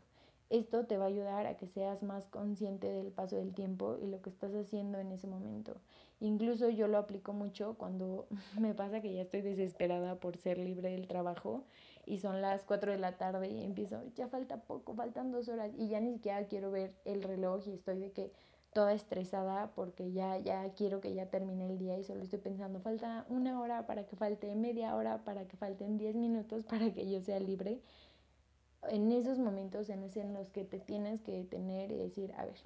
Esto 0.50 0.86
te 0.86 0.98
va 0.98 1.06
a 1.06 1.08
ayudar 1.08 1.46
a 1.46 1.56
que 1.56 1.66
seas 1.66 2.02
más 2.02 2.28
consciente 2.28 2.86
del 2.86 3.10
paso 3.10 3.34
del 3.36 3.54
tiempo 3.54 3.96
y 4.00 4.06
lo 4.06 4.22
que 4.22 4.30
estás 4.30 4.54
haciendo 4.54 4.98
en 4.98 5.10
ese 5.10 5.26
momento. 5.26 5.74
Incluso 6.20 6.68
yo 6.68 6.86
lo 6.86 6.98
aplico 6.98 7.32
mucho 7.32 7.74
cuando 7.76 8.26
me 8.60 8.74
pasa 8.74 9.00
que 9.00 9.12
ya 9.12 9.22
estoy 9.22 9.40
desesperada 9.40 10.14
por 10.16 10.36
ser 10.36 10.58
libre 10.58 10.90
del 10.90 11.08
trabajo 11.08 11.64
y 12.06 12.18
son 12.18 12.40
las 12.40 12.62
4 12.64 12.92
de 12.92 12.98
la 12.98 13.16
tarde 13.16 13.48
y 13.48 13.62
empiezo, 13.62 14.02
ya 14.14 14.28
falta 14.28 14.62
poco, 14.62 14.94
faltan 14.94 15.30
dos 15.30 15.48
horas 15.48 15.72
y 15.76 15.88
ya 15.88 16.00
ni 16.00 16.12
siquiera 16.12 16.46
quiero 16.46 16.70
ver 16.70 16.94
el 17.04 17.22
reloj 17.22 17.66
y 17.66 17.72
estoy 17.72 17.98
de 17.98 18.12
que 18.12 18.32
toda 18.72 18.92
estresada 18.92 19.72
porque 19.74 20.12
ya, 20.12 20.38
ya 20.38 20.74
quiero 20.74 21.00
que 21.00 21.14
ya 21.14 21.26
termine 21.26 21.66
el 21.66 21.78
día 21.78 21.98
y 21.98 22.04
solo 22.04 22.22
estoy 22.22 22.40
pensando, 22.40 22.80
falta 22.80 23.24
una 23.28 23.60
hora 23.60 23.86
para 23.86 24.04
que 24.06 24.16
falte 24.16 24.54
media 24.56 24.96
hora, 24.96 25.24
para 25.24 25.46
que 25.46 25.56
falten 25.56 25.96
10 25.96 26.16
minutos 26.16 26.64
para 26.68 26.92
que 26.92 27.08
yo 27.08 27.20
sea 27.20 27.40
libre. 27.40 27.80
En 28.90 29.10
esos 29.12 29.38
momentos 29.38 29.88
en, 29.88 30.10
en 30.14 30.34
los 30.34 30.50
que 30.50 30.64
te 30.64 30.78
tienes 30.78 31.22
que 31.22 31.32
detener 31.32 31.90
y 31.90 31.96
decir, 31.96 32.32
a 32.36 32.44
ver, 32.44 32.56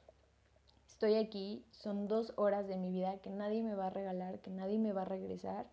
estoy 0.89 1.15
aquí, 1.15 1.65
son 1.71 2.09
dos 2.09 2.33
horas 2.37 2.67
de 2.67 2.77
mi 2.77 2.91
vida 2.91 3.19
que 3.19 3.31
nadie 3.31 3.63
me 3.63 3.75
va 3.75 3.87
a 3.87 3.91
regalar, 3.91 4.41
que 4.41 4.51
nadie 4.51 4.79
me 4.79 4.93
va 4.93 5.03
a 5.03 5.05
regresar 5.05 5.67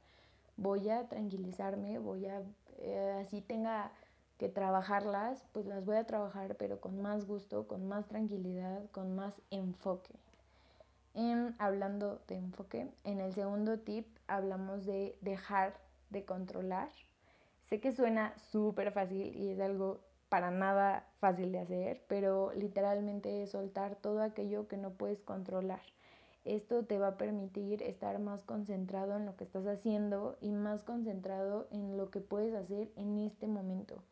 voy 0.58 0.90
a 0.90 1.08
tranquilizarme, 1.08 2.00
voy 2.00 2.26
a, 2.28 2.42
eh, 2.80 3.20
así 3.22 3.42
tenga 3.42 3.92
que 4.38 4.50
trabajarlas, 4.50 5.46
pues 5.54 5.66
las 5.66 5.86
voy 5.86 5.96
a 5.96 6.06
trabajar, 6.06 6.56
pero 6.58 6.82
con 6.82 7.02
más 7.02 7.26
gusto, 7.26 7.68
con 7.68 7.88
más 7.88 8.08
tranquilidad, 8.08 8.90
con 8.92 9.16
más 9.16 9.42
enfoque. 9.50 10.14
En, 11.14 11.56
hablando 11.60 12.22
de 12.28 12.36
enfoque, 12.36 12.92
en 13.06 13.22
el 13.22 13.34
segundo 13.34 13.80
tip 13.80 14.06
hablamos 14.28 14.86
de 14.86 15.18
dejar 15.22 15.74
de 16.10 16.26
controlar. 16.26 16.90
Sé 17.70 17.80
que 17.80 17.94
suena 17.94 18.34
súper 18.52 18.92
fácil 18.92 19.36
y 19.36 19.50
es 19.50 19.60
algo 19.60 20.02
para 20.28 20.52
nada 20.52 21.08
fácil 21.20 21.52
de 21.54 21.60
hacer, 21.60 22.04
pero 22.08 22.52
literalmente 22.54 23.44
es 23.44 23.52
soltar 23.52 23.96
todo 23.96 24.22
aquello 24.22 24.68
que 24.68 24.76
no 24.76 24.92
puedes 24.92 25.22
controlar. 25.22 25.82
Esto 26.46 26.86
te 26.86 27.00
va 27.00 27.08
a 27.08 27.18
permitir 27.18 27.82
estar 27.82 28.20
más 28.20 28.44
concentrado 28.44 29.18
en 29.18 29.26
lo 29.26 29.36
que 29.36 29.44
estás 29.44 29.66
haciendo 29.66 30.38
y 30.42 30.52
más 30.52 30.84
concentrado 30.84 31.68
en 31.72 31.98
lo 31.98 32.12
que 32.12 32.22
puedes 32.22 32.54
hacer 32.54 32.92
en 32.96 33.18
este 33.18 33.48
momento. 33.48 34.04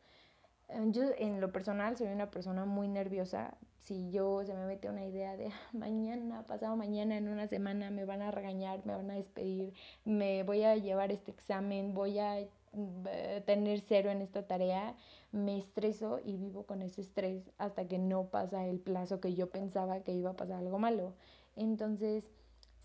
Eh, 0.68 0.84
yo 0.90 1.04
en 1.16 1.40
lo 1.40 1.52
personal 1.52 1.96
soy 1.96 2.08
una 2.08 2.32
persona 2.32 2.64
muy 2.64 2.88
nerviosa. 2.88 3.56
Si 3.82 4.10
yo 4.10 4.44
se 4.44 4.54
me 4.54 4.66
mete 4.66 4.88
una 4.88 5.04
idea 5.04 5.36
de 5.36 5.48
ah, 5.48 5.70
mañana, 5.72 6.44
pasado 6.46 6.74
mañana, 6.76 7.16
en 7.16 7.28
una 7.28 7.46
semana 7.46 7.90
me 7.90 8.04
van 8.04 8.20
a 8.22 8.32
regañar, 8.32 8.84
me 8.84 8.94
van 8.94 9.10
a 9.12 9.14
despedir, 9.14 9.72
me 10.04 10.42
voy 10.42 10.64
a 10.64 10.74
llevar 10.76 11.12
este 11.12 11.30
examen, 11.30 11.94
voy 11.94 12.18
a 12.18 12.40
eh, 12.40 13.42
tener 13.46 13.80
cero 13.80 14.10
en 14.10 14.22
esta 14.22 14.46
tarea, 14.46 14.96
me 15.30 15.58
estreso 15.58 16.18
y 16.24 16.36
vivo 16.36 16.64
con 16.64 16.82
ese 16.82 17.02
estrés 17.02 17.48
hasta 17.58 17.86
que 17.86 17.98
no 17.98 18.24
pasa 18.24 18.66
el 18.66 18.80
plazo 18.80 19.20
que 19.20 19.34
yo 19.34 19.50
pensaba 19.50 20.00
que 20.00 20.12
iba 20.12 20.30
a 20.30 20.36
pasar 20.36 20.58
algo 20.58 20.80
malo. 20.80 21.12
Entonces, 21.56 22.24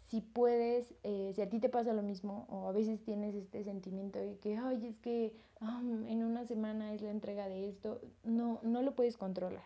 si 0.10 0.22
puedes, 0.22 0.94
eh, 1.04 1.32
si 1.36 1.42
a 1.42 1.50
ti 1.50 1.60
te 1.60 1.70
pasa 1.70 1.94
lo 1.94 2.02
mismo 2.02 2.46
o 2.50 2.68
a 2.68 2.72
veces 2.72 3.04
tienes 3.04 3.36
este 3.36 3.64
sentimiento 3.64 4.20
de 4.20 4.38
que, 4.38 4.58
ay, 4.58 4.88
es 4.88 4.98
que 4.98 5.36
en 6.08 6.24
una 6.24 6.46
semana 6.46 6.94
es 6.94 7.02
la 7.02 7.12
entrega 7.12 7.48
de 7.48 7.68
esto, 7.68 8.02
no, 8.24 8.60
no 8.64 8.82
lo 8.82 8.96
puedes 8.96 9.18
controlar. 9.18 9.66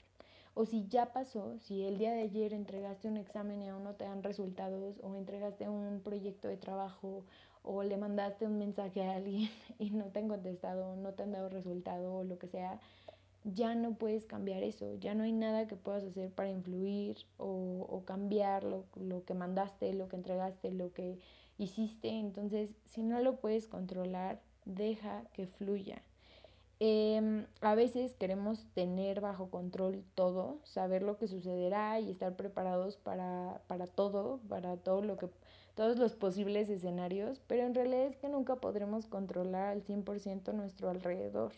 O 0.56 0.66
si 0.66 0.88
ya 0.88 1.14
pasó, 1.14 1.58
si 1.60 1.84
el 1.84 1.98
día 1.98 2.14
de 2.14 2.22
ayer 2.24 2.54
entregaste 2.54 3.08
un 3.08 3.18
examen 3.18 3.62
y 3.62 3.70
aún 3.70 3.84
no 3.84 3.96
te 3.96 4.06
dan 4.06 4.22
resultados, 4.22 5.00
o 5.02 5.16
entregaste 5.16 5.68
un 5.68 6.02
proyecto 6.04 6.48
de 6.48 6.58
trabajo, 6.58 7.24
o 7.64 7.82
le 7.82 7.98
mandaste 7.98 8.46
un 8.46 8.60
mensaje 8.60 9.02
a 9.04 9.16
alguien 9.16 9.50
y 9.80 9.92
no 9.92 10.06
te 10.06 10.20
han 10.20 10.28
contestado, 10.28 10.96
no 10.96 11.14
te 11.14 11.24
han 11.24 11.32
dado 11.32 11.50
resultado, 11.50 12.18
o 12.18 12.24
lo 12.24 12.38
que 12.38 12.48
sea, 12.48 12.80
ya 13.44 13.76
no 13.76 13.96
puedes 13.96 14.26
cambiar 14.26 14.64
eso, 14.64 14.96
ya 14.96 15.16
no 15.16 15.24
hay 15.24 15.34
nada 15.34 15.68
que 15.68 15.76
puedas 15.76 16.04
hacer 16.04 16.32
para 16.32 16.50
influir 16.50 17.18
o, 17.38 18.04
cambiar 18.06 18.64
lo, 18.64 18.86
lo, 18.96 19.24
que 19.26 19.34
mandaste, 19.34 19.94
lo 19.94 20.08
que 20.10 20.16
entregaste, 20.16 20.72
lo 20.72 20.94
que 20.94 21.20
hiciste. 21.58 22.10
Entonces, 22.10 22.70
si 22.90 23.04
no 23.04 23.20
lo 23.22 23.38
puedes 23.38 23.68
controlar, 23.68 24.42
deja 24.66 25.24
que 25.34 25.48
fluya. 25.48 26.02
Eh, 26.80 27.46
a 27.62 27.76
veces 27.76 28.14
queremos 28.16 28.66
tener 28.74 29.22
bajo 29.22 29.50
control 29.50 30.04
todo, 30.16 30.60
saber 30.64 31.02
lo 31.02 31.18
que 31.18 31.28
sucederá 31.28 32.00
y 32.00 32.10
estar 32.12 32.36
preparados 32.36 32.98
para, 32.98 33.62
para 33.68 33.88
todo, 33.88 34.42
para 34.50 34.76
todo 34.78 35.02
lo 35.02 35.18
que, 35.18 35.30
todos 35.76 35.98
los 35.98 36.16
posibles 36.16 36.70
escenarios, 36.70 37.42
pero 37.48 37.64
en 37.64 37.74
realidad 37.74 38.08
es 38.08 38.18
que 38.18 38.28
nunca 38.28 38.58
podremos 38.58 39.08
controlar 39.08 39.70
al 39.70 39.84
100% 39.84 40.54
nuestro 40.54 40.90
alrededor. 40.90 41.54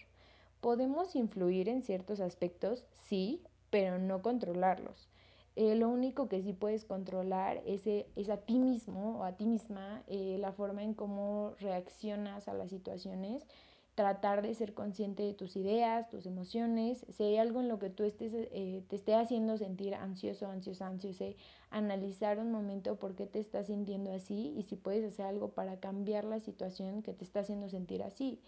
Podemos 0.65 1.15
influir 1.15 1.69
en 1.69 1.83
ciertos 1.83 2.19
aspectos, 2.19 2.85
sí, 3.03 3.43
pero 3.69 3.99
no 3.99 4.23
controlarlos. 4.23 5.09
Eh, 5.55 5.75
lo 5.75 5.89
único 5.89 6.27
que 6.27 6.41
sí 6.41 6.53
puedes 6.53 6.85
controlar 6.85 7.61
es, 7.67 7.85
eh, 7.85 8.07
es, 8.15 8.31
a 8.31 8.37
ti 8.37 8.57
mismo 8.57 9.19
o 9.19 9.25
a 9.25 9.33
ti 9.33 9.45
misma 9.45 10.01
eh, 10.07 10.37
la 10.39 10.53
forma 10.53 10.81
en 10.81 10.95
cómo 10.95 11.53
reaccionas 11.59 12.47
a 12.47 12.55
las 12.55 12.71
situaciones, 12.71 13.45
tratar 13.93 14.41
de 14.41 14.55
ser 14.55 14.73
consciente 14.73 15.21
de 15.21 15.35
tus 15.35 15.55
ideas, 15.55 16.09
tus 16.09 16.25
emociones, 16.25 17.05
si 17.15 17.21
hay 17.21 17.37
algo 17.37 17.59
en 17.59 17.67
lo 17.67 17.77
que 17.77 17.91
tú 17.91 18.03
estés, 18.03 18.31
eh, 18.33 18.83
te 18.87 18.95
esté 18.95 19.13
haciendo 19.13 19.59
sentir 19.59 19.93
ansioso, 19.93 20.47
ansiosa, 20.47 20.87
ansiosa, 20.87 21.25
analizar 21.69 22.39
un 22.39 22.51
momento 22.51 22.95
por 22.95 23.13
qué 23.13 23.27
te 23.27 23.37
estás 23.37 23.67
sintiendo 23.67 24.11
así 24.11 24.55
y 24.57 24.63
si 24.63 24.77
puedes 24.77 25.05
hacer 25.05 25.27
algo 25.27 25.49
para 25.49 25.79
cambiar 25.79 26.25
la 26.25 26.39
situación 26.39 27.03
que 27.03 27.13
te 27.13 27.23
está 27.23 27.41
haciendo 27.41 27.69
sentir 27.69 28.01
así. 28.01 28.39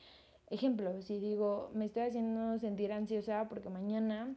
Ejemplo, 0.49 1.01
si 1.01 1.19
digo, 1.19 1.69
me 1.73 1.86
estoy 1.86 2.03
haciendo 2.03 2.57
sentir 2.57 2.93
ansiosa 2.93 3.47
porque 3.49 3.69
mañana 3.69 4.33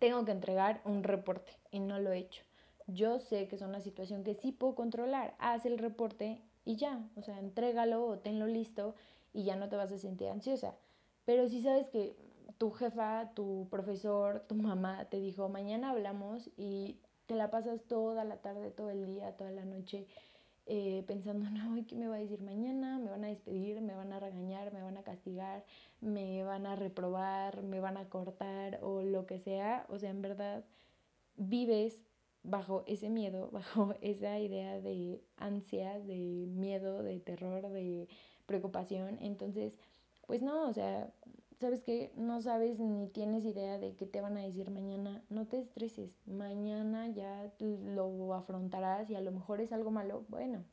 tengo 0.00 0.24
que 0.24 0.32
entregar 0.32 0.80
un 0.84 1.04
reporte 1.04 1.52
y 1.70 1.78
no 1.78 2.00
lo 2.00 2.12
he 2.12 2.18
hecho. 2.18 2.42
Yo 2.88 3.20
sé 3.20 3.46
que 3.46 3.56
es 3.56 3.62
una 3.62 3.80
situación 3.80 4.24
que 4.24 4.34
sí 4.34 4.50
puedo 4.50 4.74
controlar. 4.74 5.34
Haz 5.38 5.64
el 5.66 5.78
reporte 5.78 6.40
y 6.64 6.76
ya, 6.76 7.08
o 7.16 7.22
sea, 7.22 7.38
entrégalo 7.38 8.04
o 8.04 8.18
tenlo 8.18 8.46
listo 8.46 8.94
y 9.32 9.44
ya 9.44 9.56
no 9.56 9.68
te 9.68 9.76
vas 9.76 9.92
a 9.92 9.98
sentir 9.98 10.28
ansiosa. 10.28 10.74
Pero 11.24 11.48
si 11.48 11.62
sabes 11.62 11.88
que 11.88 12.16
tu 12.56 12.72
jefa, 12.72 13.30
tu 13.34 13.68
profesor, 13.70 14.40
tu 14.48 14.56
mamá 14.56 15.04
te 15.04 15.20
dijo, 15.20 15.48
mañana 15.48 15.90
hablamos 15.90 16.50
y 16.56 16.96
te 17.26 17.34
la 17.36 17.50
pasas 17.50 17.82
toda 17.82 18.24
la 18.24 18.38
tarde, 18.38 18.70
todo 18.70 18.90
el 18.90 19.06
día, 19.06 19.36
toda 19.36 19.52
la 19.52 19.64
noche 19.64 20.06
eh, 20.68 21.02
pensando, 21.06 21.50
no, 21.50 21.84
¿qué 21.86 21.96
me 21.96 22.08
va 22.08 22.16
a 22.16 22.18
decir 22.18 22.40
mañana? 22.42 22.98
Me 22.98 23.10
van 23.10 23.24
a 23.24 23.28
despedir, 23.28 23.80
me 23.80 23.94
van 23.94 24.12
a 24.12 24.20
regañar, 24.20 24.72
me 24.72 24.82
van 24.82 24.96
a 24.98 25.02
castigar, 25.02 25.64
me 26.00 26.44
van 26.44 26.66
a 26.66 26.76
reprobar, 26.76 27.62
me 27.62 27.80
van 27.80 27.96
a 27.96 28.08
cortar 28.08 28.78
o 28.82 29.02
lo 29.02 29.26
que 29.26 29.38
sea. 29.40 29.86
O 29.88 29.98
sea, 29.98 30.10
en 30.10 30.22
verdad, 30.22 30.64
vives 31.36 31.98
bajo 32.42 32.84
ese 32.86 33.08
miedo, 33.10 33.50
bajo 33.52 33.94
esa 34.02 34.38
idea 34.38 34.80
de 34.80 35.22
ansia, 35.36 35.98
de 36.00 36.46
miedo, 36.48 37.02
de 37.02 37.20
terror, 37.20 37.68
de 37.70 38.08
preocupación. 38.46 39.18
Entonces, 39.20 39.74
pues 40.26 40.42
no, 40.42 40.68
o 40.68 40.72
sea, 40.74 41.12
sabes 41.58 41.82
que 41.82 42.12
no 42.16 42.40
sabes 42.40 42.78
ni 42.78 43.08
tienes 43.08 43.44
idea 43.44 43.78
de 43.78 43.94
qué 43.96 44.06
te 44.06 44.20
van 44.20 44.36
a 44.36 44.42
decir 44.42 44.70
mañana, 44.70 45.22
no 45.28 45.46
te 45.46 45.58
estreses, 45.58 46.10
mañana 46.26 47.08
ya 47.08 47.52
lo 47.58 48.34
afrontarás 48.34 49.10
y 49.10 49.16
a 49.16 49.20
lo 49.20 49.32
mejor 49.32 49.60
es 49.60 49.72
algo 49.72 49.90
malo, 49.90 50.24
bueno, 50.28 50.64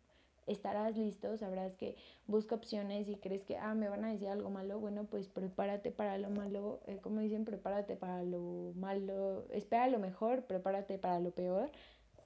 estarás 0.48 0.96
listo, 0.96 1.38
sabrás 1.38 1.76
que 1.76 1.96
busca 2.28 2.56
opciones 2.56 3.10
y 3.10 3.16
crees 3.18 3.44
que, 3.44 3.58
ah, 3.58 3.74
me 3.74 3.90
van 3.90 4.06
a 4.06 4.12
decir 4.12 4.30
algo 4.30 4.50
malo, 4.50 4.80
bueno, 4.80 5.06
pues 5.06 5.28
prepárate 5.28 5.92
para 5.92 6.18
lo 6.18 6.30
malo, 6.30 6.80
eh, 6.86 7.00
como 7.02 7.20
dicen, 7.20 7.46
prepárate 7.46 7.96
para 7.96 8.24
lo 8.24 8.74
malo, 8.76 9.46
espera 9.52 9.88
lo 9.88 10.00
mejor, 10.00 10.44
prepárate 10.46 11.00
para 11.00 11.20
lo 11.20 11.32
peor, 11.32 11.72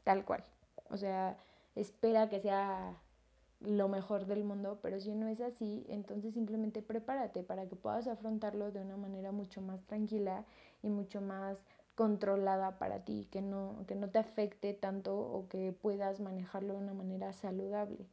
tal 0.04 0.26
cual. 0.26 0.43
O 0.89 0.98
sea, 0.98 1.38
espera 1.76 2.30
que 2.30 2.39
sea 2.41 3.02
lo 3.62 3.89
mejor 3.89 4.26
del 4.26 4.43
mundo, 4.43 4.80
pero 4.82 5.00
si 5.00 5.13
no 5.13 5.28
es 5.28 5.41
así, 5.41 5.86
entonces 5.89 6.34
simplemente 6.34 6.82
prepárate 6.82 7.43
para 7.43 7.67
que 7.67 7.76
puedas 7.76 8.08
afrontarlo 8.08 8.72
de 8.72 8.82
una 8.82 8.95
manera 8.95 9.32
mucho 9.32 9.62
más 9.62 9.84
tranquila 9.86 10.45
y 10.82 10.89
mucho 10.89 11.22
más 11.22 11.58
controlada 11.95 12.80
para 12.80 13.04
ti, 13.04 13.28
que 13.30 13.41
no, 13.41 13.84
que 13.86 13.95
no 13.95 14.10
te 14.10 14.19
afecte 14.19 14.74
tanto 14.74 15.19
o 15.19 15.50
que 15.50 15.74
puedas 15.74 16.22
manejarlo 16.22 16.74
de 16.74 16.80
una 16.80 16.93
manera 16.93 17.34
saludable. 17.34 18.08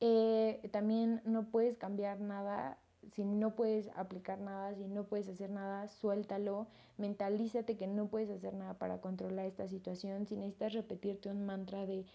Eh, 0.00 0.68
también 0.72 1.22
no 1.24 1.44
puedes 1.50 1.76
cambiar 1.78 2.20
nada, 2.20 2.78
si 3.12 3.24
no 3.24 3.54
puedes 3.54 3.88
aplicar 3.94 4.40
nada, 4.40 4.74
si 4.74 4.88
no 4.88 5.04
puedes 5.04 5.28
hacer 5.28 5.50
nada, 5.50 5.86
suéltalo, 5.86 6.66
mentalízate 6.98 7.76
que 7.76 7.86
no 7.86 8.08
puedes 8.08 8.30
hacer 8.30 8.54
nada 8.54 8.74
para 8.74 9.00
controlar 9.00 9.46
esta 9.46 9.68
situación, 9.68 10.26
si 10.26 10.36
necesitas 10.36 10.72
repetirte 10.72 11.28
un 11.28 11.46
mantra 11.46 11.86
de, 11.86 12.06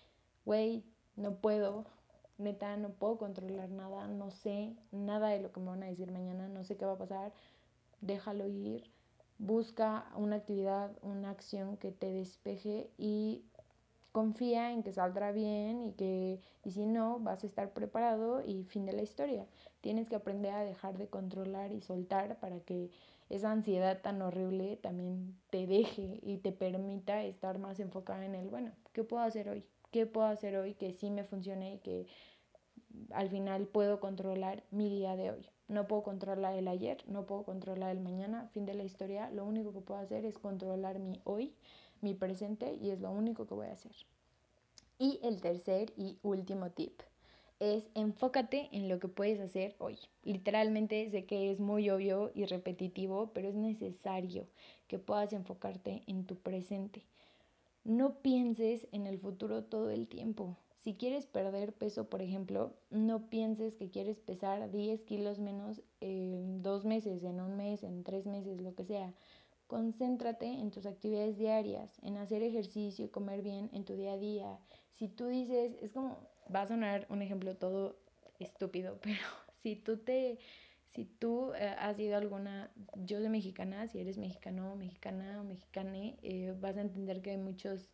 güey, 0.46 0.84
no 1.16 1.36
puedo, 1.36 1.86
neta, 2.38 2.78
no 2.78 2.90
puedo 2.90 3.18
controlar 3.18 3.70
nada, 3.70 4.08
no 4.08 4.32
sé 4.32 4.76
nada 4.92 5.30
de 5.30 5.40
lo 5.40 5.52
que 5.52 5.60
me 5.60 5.68
van 5.68 5.84
a 5.84 5.88
decir 5.88 6.12
mañana, 6.12 6.48
no 6.48 6.64
sé 6.64 6.78
qué 6.78 6.86
va 6.86 6.94
a 6.94 6.98
pasar, 6.98 7.34
déjalo 8.02 8.48
ir, 8.48 8.84
busca 9.38 10.06
una 10.16 10.38
actividad, 10.38 10.92
una 11.02 11.30
acción 11.30 11.78
que 11.78 11.92
te 11.92 12.12
despeje 12.12 12.90
y 12.98 13.44
confía 14.12 14.72
en 14.72 14.82
que 14.84 14.94
saldrá 14.94 15.34
bien 15.34 15.84
y 15.84 15.92
que 15.94 16.40
y 16.64 16.72
si 16.72 16.86
no 16.86 17.20
vas 17.20 17.44
a 17.44 17.48
estar 17.48 17.74
preparado 17.74 18.42
y 18.46 18.64
fin 18.64 18.86
de 18.86 18.94
la 18.94 19.02
historia. 19.02 19.46
Tienes 19.82 20.08
que 20.08 20.16
aprender 20.16 20.54
a 20.54 20.64
dejar 20.64 20.98
de 20.98 21.08
controlar 21.10 21.72
y 21.74 21.82
soltar 21.82 22.40
para 22.40 22.60
que 22.62 22.92
esa 23.30 23.52
ansiedad 23.52 24.02
tan 24.02 24.22
horrible 24.22 24.78
también 24.78 25.38
te 25.50 25.68
deje 25.68 26.20
y 26.24 26.38
te 26.38 26.52
permita 26.54 27.24
estar 27.24 27.60
más 27.60 27.80
enfocada 27.80 28.26
en 28.26 28.36
el, 28.36 28.50
bueno, 28.50 28.72
¿qué 28.94 29.04
puedo 29.04 29.24
hacer 29.24 29.50
hoy? 29.50 29.66
¿Qué 29.96 30.06
puedo 30.06 30.28
hacer 30.28 30.58
hoy 30.58 30.74
que 30.74 30.92
sí 30.92 31.10
me 31.10 31.24
funcione 31.24 31.76
y 31.76 31.78
que 31.78 32.06
al 33.12 33.30
final 33.30 33.66
puedo 33.66 34.02
controlar 34.02 34.62
mi 34.70 34.90
día 34.90 35.16
de 35.16 35.32
hoy? 35.32 35.48
No 35.70 35.88
puedo 35.88 36.04
controlar 36.04 36.54
el 36.56 36.68
ayer, 36.68 37.02
no 37.08 37.26
puedo 37.26 37.44
controlar 37.44 37.96
el 37.96 38.02
mañana, 38.02 38.50
fin 38.52 38.66
de 38.66 38.74
la 38.74 38.84
historia. 38.84 39.32
Lo 39.32 39.46
único 39.46 39.72
que 39.72 39.80
puedo 39.80 40.02
hacer 40.02 40.26
es 40.26 40.38
controlar 40.38 41.00
mi 41.00 41.22
hoy, 41.24 41.56
mi 42.02 42.14
presente 42.14 42.74
y 42.74 42.90
es 42.90 43.00
lo 43.00 43.10
único 43.10 43.48
que 43.48 43.54
voy 43.54 43.68
a 43.68 43.72
hacer. 43.72 43.94
Y 45.00 45.22
el 45.24 45.40
tercer 45.40 45.94
y 45.96 46.18
último 46.24 46.72
tip 46.72 47.00
es 47.62 47.86
enfócate 47.96 48.68
en 48.74 48.90
lo 48.90 49.00
que 49.00 49.08
puedes 49.08 49.40
hacer 49.40 49.78
hoy. 49.80 49.98
Literalmente 50.24 51.10
sé 51.10 51.24
que 51.24 51.52
es 51.52 51.62
muy 51.62 51.90
obvio 51.90 52.34
y 52.36 52.44
repetitivo, 52.44 53.32
pero 53.34 53.48
es 53.48 53.56
necesario 53.56 54.46
que 54.90 55.00
puedas 55.00 55.32
enfocarte 55.32 56.04
en 56.08 56.26
tu 56.26 56.36
presente. 56.36 57.06
No 57.86 58.16
pienses 58.24 58.88
en 58.92 59.06
el 59.06 59.20
futuro 59.20 59.64
todo 59.64 59.92
el 59.92 60.08
tiempo. 60.08 60.58
Si 60.84 60.96
quieres 60.96 61.28
perder 61.28 61.72
peso, 61.72 62.10
por 62.10 62.24
ejemplo, 62.24 62.74
no 62.90 63.30
pienses 63.30 63.76
que 63.76 63.92
quieres 63.92 64.20
pesar 64.20 64.72
10 64.72 65.04
kilos 65.04 65.38
menos 65.38 65.84
en 66.02 66.64
dos 66.64 66.84
meses, 66.84 67.24
en 67.24 67.40
un 67.40 67.56
mes, 67.56 67.84
en 67.84 68.04
tres 68.04 68.26
meses, 68.26 68.60
lo 68.60 68.74
que 68.74 68.86
sea. 68.86 69.14
Concéntrate 69.68 70.48
en 70.48 70.72
tus 70.72 70.88
actividades 70.88 71.38
diarias, 71.38 72.00
en 72.02 72.18
hacer 72.18 72.42
ejercicio 72.42 73.06
y 73.06 73.10
comer 73.10 73.44
bien 73.44 73.70
en 73.72 73.86
tu 73.86 73.96
día 73.96 74.14
a 74.14 74.18
día. 74.18 74.60
Si 74.96 75.08
tú 75.08 75.28
dices, 75.28 75.78
es 75.80 75.92
como, 75.92 76.18
va 76.54 76.64
a 76.64 76.68
sonar 76.68 77.06
un 77.10 77.22
ejemplo 77.22 77.56
todo 77.56 77.98
estúpido, 78.40 78.98
pero 79.04 79.22
si 79.62 79.76
tú 79.76 79.98
te, 79.98 80.40
si 80.94 81.06
tú 81.06 81.54
eh, 81.54 81.76
has 81.78 82.00
ido 82.00 82.18
alguna, 82.18 82.72
yo 83.06 83.20
soy 83.20 83.30
mexicana, 83.30 83.88
si 83.88 84.00
eres 84.00 84.18
mexicano, 84.18 84.76
mexicana 84.76 85.42
o 85.42 85.44
mexicane, 85.44 86.18
eh, 86.22 86.54
vas 86.60 86.78
a 86.78 86.82
entender 86.82 87.22
que 87.22 87.32
hay 87.32 87.38
muchas 87.38 87.90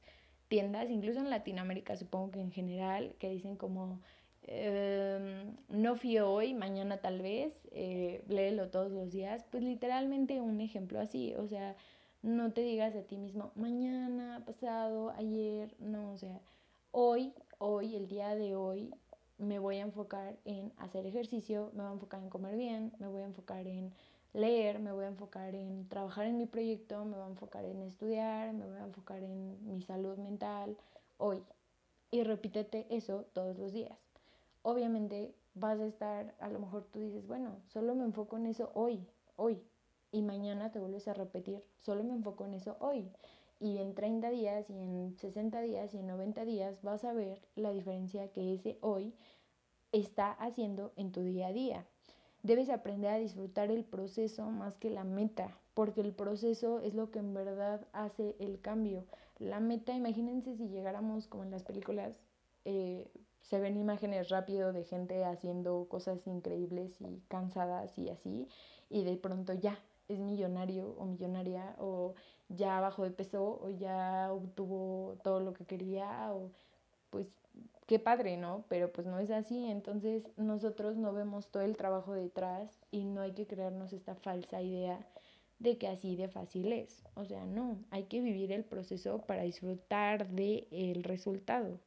tiendas, 0.47 0.89
incluso 0.89 1.19
en 1.19 1.29
Latinoamérica 1.29 1.95
supongo 1.95 2.31
que 2.31 2.41
en 2.41 2.51
general, 2.51 3.15
que 3.19 3.29
dicen 3.29 3.55
como, 3.55 4.01
eh, 4.43 5.45
no 5.69 5.95
fío 5.95 6.29
hoy, 6.31 6.53
mañana 6.53 6.97
tal 6.97 7.21
vez, 7.21 7.53
eh, 7.71 8.23
léelo 8.27 8.69
todos 8.69 8.91
los 8.91 9.11
días, 9.11 9.45
pues 9.51 9.63
literalmente 9.63 10.41
un 10.41 10.59
ejemplo 10.61 10.99
así, 10.99 11.33
o 11.35 11.47
sea, 11.47 11.75
no 12.21 12.51
te 12.51 12.61
digas 12.61 12.95
a 12.95 13.03
ti 13.03 13.17
mismo, 13.17 13.51
mañana, 13.55 14.43
pasado, 14.45 15.11
ayer, 15.11 15.73
no, 15.79 16.11
o 16.11 16.17
sea, 16.17 16.41
hoy, 16.91 17.33
hoy, 17.57 17.95
el 17.95 18.07
día 18.07 18.35
de 18.35 18.55
hoy, 18.55 18.93
me 19.41 19.59
voy 19.59 19.77
a 19.77 19.81
enfocar 19.81 20.37
en 20.45 20.71
hacer 20.77 21.05
ejercicio, 21.05 21.71
me 21.73 21.81
voy 21.81 21.89
a 21.89 21.93
enfocar 21.93 22.21
en 22.21 22.29
comer 22.29 22.55
bien, 22.55 22.93
me 22.99 23.07
voy 23.07 23.21
a 23.21 23.25
enfocar 23.25 23.67
en 23.67 23.91
leer, 24.33 24.79
me 24.79 24.91
voy 24.91 25.05
a 25.05 25.07
enfocar 25.07 25.55
en 25.55 25.89
trabajar 25.89 26.27
en 26.27 26.37
mi 26.37 26.45
proyecto, 26.45 27.03
me 27.05 27.17
voy 27.17 27.25
a 27.25 27.29
enfocar 27.29 27.65
en 27.65 27.81
estudiar, 27.81 28.53
me 28.53 28.65
voy 28.67 28.77
a 28.77 28.83
enfocar 28.83 29.23
en 29.23 29.67
mi 29.67 29.81
salud 29.81 30.17
mental 30.17 30.77
hoy. 31.17 31.43
Y 32.11 32.23
repítete 32.23 32.85
eso 32.89 33.25
todos 33.33 33.57
los 33.57 33.73
días. 33.73 33.97
Obviamente 34.61 35.33
vas 35.55 35.79
a 35.79 35.87
estar, 35.87 36.35
a 36.39 36.49
lo 36.49 36.59
mejor 36.59 36.85
tú 36.91 36.99
dices, 36.99 37.25
bueno, 37.25 37.57
solo 37.67 37.95
me 37.95 38.03
enfoco 38.03 38.37
en 38.37 38.45
eso 38.45 38.71
hoy, 38.75 39.07
hoy. 39.37 39.61
Y 40.11 40.21
mañana 40.21 40.71
te 40.71 40.79
vuelves 40.79 41.07
a 41.07 41.13
repetir, 41.13 41.63
solo 41.79 42.03
me 42.03 42.13
enfoco 42.13 42.45
en 42.45 42.53
eso 42.53 42.77
hoy. 42.79 43.09
Y 43.61 43.77
en 43.77 43.93
30 43.93 44.31
días 44.31 44.67
y 44.71 44.73
en 44.73 45.15
60 45.19 45.61
días 45.61 45.93
y 45.93 45.99
en 45.99 46.07
90 46.07 46.45
días 46.45 46.81
vas 46.81 47.03
a 47.03 47.13
ver 47.13 47.39
la 47.55 47.71
diferencia 47.71 48.27
que 48.31 48.55
ese 48.55 48.79
hoy 48.81 49.13
está 49.91 50.31
haciendo 50.31 50.93
en 50.95 51.11
tu 51.11 51.21
día 51.21 51.49
a 51.49 51.53
día. 51.53 51.85
Debes 52.41 52.71
aprender 52.71 53.11
a 53.11 53.19
disfrutar 53.19 53.69
el 53.69 53.83
proceso 53.83 54.49
más 54.49 54.77
que 54.77 54.89
la 54.89 55.03
meta, 55.03 55.55
porque 55.75 56.01
el 56.01 56.11
proceso 56.11 56.79
es 56.79 56.95
lo 56.95 57.11
que 57.11 57.19
en 57.19 57.35
verdad 57.35 57.85
hace 57.93 58.35
el 58.39 58.59
cambio. 58.61 59.05
La 59.37 59.59
meta, 59.59 59.93
imagínense 59.93 60.55
si 60.57 60.67
llegáramos 60.67 61.27
como 61.27 61.43
en 61.43 61.51
las 61.51 61.63
películas, 61.63 62.19
eh, 62.65 63.07
se 63.41 63.59
ven 63.59 63.77
imágenes 63.77 64.29
rápido 64.29 64.73
de 64.73 64.85
gente 64.85 65.23
haciendo 65.23 65.85
cosas 65.87 66.25
increíbles 66.25 66.99
y 66.99 67.21
cansadas 67.27 67.95
y 67.99 68.09
así, 68.09 68.47
y 68.89 69.03
de 69.03 69.17
pronto 69.17 69.53
ya 69.53 69.77
es 70.13 70.19
millonario 70.19 70.95
o 70.97 71.05
millonaria, 71.05 71.75
o 71.79 72.15
ya 72.49 72.79
bajó 72.79 73.03
de 73.03 73.11
peso, 73.11 73.59
o 73.61 73.69
ya 73.69 74.31
obtuvo 74.31 75.17
todo 75.23 75.39
lo 75.39 75.53
que 75.53 75.65
quería, 75.65 76.33
o 76.33 76.51
pues 77.09 77.27
qué 77.87 77.99
padre, 77.99 78.37
¿no? 78.37 78.63
Pero 78.69 78.91
pues 78.91 79.07
no 79.07 79.19
es 79.19 79.31
así, 79.31 79.65
entonces 79.65 80.23
nosotros 80.37 80.95
no 80.97 81.13
vemos 81.13 81.47
todo 81.47 81.63
el 81.63 81.77
trabajo 81.77 82.13
detrás 82.13 82.79
y 82.91 83.03
no 83.03 83.21
hay 83.21 83.33
que 83.33 83.47
crearnos 83.47 83.93
esta 83.93 84.15
falsa 84.15 84.61
idea 84.61 85.05
de 85.59 85.77
que 85.77 85.87
así 85.87 86.15
de 86.15 86.27
fácil 86.27 86.73
es. 86.73 87.03
O 87.15 87.25
sea, 87.25 87.45
no, 87.45 87.77
hay 87.91 88.03
que 88.05 88.21
vivir 88.21 88.51
el 88.51 88.63
proceso 88.63 89.19
para 89.19 89.43
disfrutar 89.43 90.27
del 90.29 90.67
el 90.71 91.03
resultado. 91.03 91.79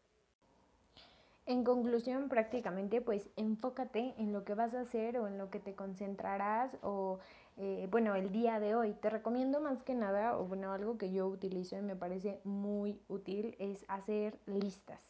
En 1.46 1.62
conclusión, 1.62 2.28
prácticamente, 2.30 3.02
pues 3.02 3.28
enfócate 3.37 4.14
en 4.16 4.32
lo 4.32 4.44
que 4.44 4.54
vas 4.54 4.72
a 4.72 4.80
hacer 4.80 5.18
o 5.18 5.26
en 5.26 5.37
lo 5.37 5.50
que 5.50 5.60
te 5.60 5.74
concentrarás 5.74 6.74
o, 6.82 7.18
eh, 7.56 7.86
bueno, 7.90 8.14
el 8.14 8.32
día 8.32 8.58
de 8.60 8.74
hoy. 8.74 8.94
Te 8.94 9.10
recomiendo 9.10 9.60
más 9.60 9.82
que 9.82 9.94
nada, 9.94 10.38
o 10.38 10.44
bueno, 10.44 10.72
algo 10.72 10.98
que 10.98 11.12
yo 11.12 11.26
utilizo 11.28 11.76
y 11.76 11.82
me 11.82 11.96
parece 11.96 12.40
muy 12.44 13.00
útil 13.08 13.56
es 13.58 13.84
hacer 13.88 14.38
listas. 14.46 15.00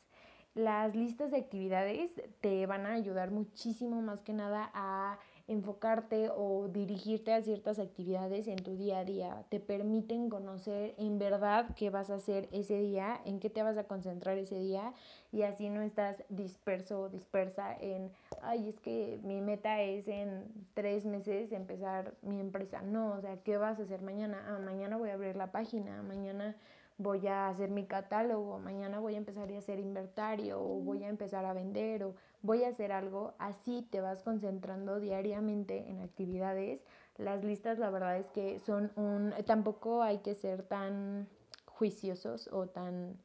Las 0.54 0.94
listas 0.94 1.30
de 1.30 1.38
actividades 1.38 2.12
te 2.40 2.66
van 2.66 2.87
a 2.87 2.92
ayudar 2.92 3.30
muchísimo 3.30 4.00
más 4.02 4.22
que 4.22 4.33
nada 4.33 4.70
a 4.72 5.18
enfocarte 5.46 6.30
o 6.30 6.68
dirigirte 6.68 7.33
a 7.33 7.42
ciertas 7.42 7.78
actividades 7.78 8.48
en 8.48 8.57
tu 8.57 8.76
día 8.76 9.00
a 9.00 9.04
día. 9.04 9.44
Te 9.50 9.61
permiten 9.61 10.30
conocer 10.30 10.94
en 10.96 11.18
verdad 11.18 11.74
qué 11.76 11.90
vas 11.90 12.09
a 12.11 12.14
hacer 12.14 12.48
ese 12.52 12.78
día, 12.78 13.20
en 13.26 13.40
qué 13.40 13.50
te 13.50 13.62
vas 13.62 13.76
a 13.76 13.85
concentrar 13.85 14.38
ese 14.38 14.59
día 14.59 14.94
y 15.33 15.42
así 15.42 15.68
no 15.68 15.83
estás 15.83 16.22
disperso 16.30 17.02
o 17.02 17.09
dispersa 17.11 17.76
en, 17.78 18.11
ay, 18.42 18.68
es 18.68 18.80
que 18.80 19.20
mi 19.22 19.40
meta 19.40 19.83
es 19.83 20.09
en 20.09 20.44
tres 20.72 21.04
meses 21.04 21.52
empezar 21.52 22.14
mi 22.22 22.40
empresa. 22.40 22.80
No, 22.80 23.12
o 23.12 23.20
sea, 23.20 23.37
¿qué 23.42 23.59
vas 23.59 23.78
a 23.78 23.83
hacer 23.83 24.00
mañana? 24.00 24.42
Ah, 24.48 24.59
mañana 24.59 24.96
voy 24.96 25.11
a 25.11 25.14
abrir 25.14 25.37
la 25.37 25.52
página, 25.52 26.02
mañana 26.02 26.57
voy 26.96 27.26
a 27.26 27.48
hacer 27.48 27.70
mi 27.70 27.85
catálogo, 27.87 28.59
mañana 28.59 29.00
voy 29.00 29.14
a 29.14 29.18
empezar 29.18 29.50
a 29.50 29.59
hacer 29.59 29.78
inventario 29.78 30.61
o 30.61 30.80
voy 30.80 31.02
a 31.04 31.09
empezar 31.09 31.44
a 31.44 31.52
vender 31.52 32.04
o 32.04 32.14
voy 32.44 32.62
a 32.62 32.68
hacer 32.68 32.92
algo, 32.92 33.33
así 33.38 33.88
te 33.90 34.02
vas 34.02 34.22
concentrando 34.22 35.00
diariamente 35.00 35.88
en 35.88 36.00
actividades. 36.00 36.85
Las 37.16 37.42
listas 37.42 37.78
la 37.78 37.88
verdad 37.88 38.18
es 38.18 38.28
que 38.28 38.61
son 38.61 38.92
un, 38.96 39.33
tampoco 39.46 40.02
hay 40.02 40.18
que 40.18 40.35
ser 40.35 40.62
tan 40.62 41.26
juiciosos 41.64 42.48
o 42.52 42.66
tan 42.66 43.16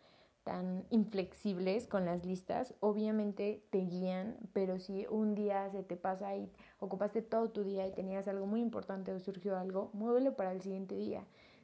tan 0.46 0.86
inflexibles 0.90 1.86
con 1.86 2.06
las 2.06 2.26
listas, 2.26 2.74
obviamente 2.80 3.62
te 3.70 3.80
guían, 3.80 4.38
pero 4.54 4.80
si 4.80 5.06
un 5.08 5.36
día 5.36 5.70
se 5.70 5.84
te 5.84 5.96
pasa 5.96 6.36
y 6.36 6.50
ocupaste 6.80 7.22
todo 7.22 7.50
tu 7.52 7.64
día 7.64 7.86
y 7.86 7.92
tenías 7.92 8.28
algo 8.28 8.48
muy 8.48 8.62
importante 8.62 9.12
o 9.12 9.20
surgió 9.20 9.58
algo, 9.58 9.92
muévelo 9.94 10.36
para 10.36 10.54
el 10.54 10.62
siguiente 10.62 10.96
día 10.96 11.24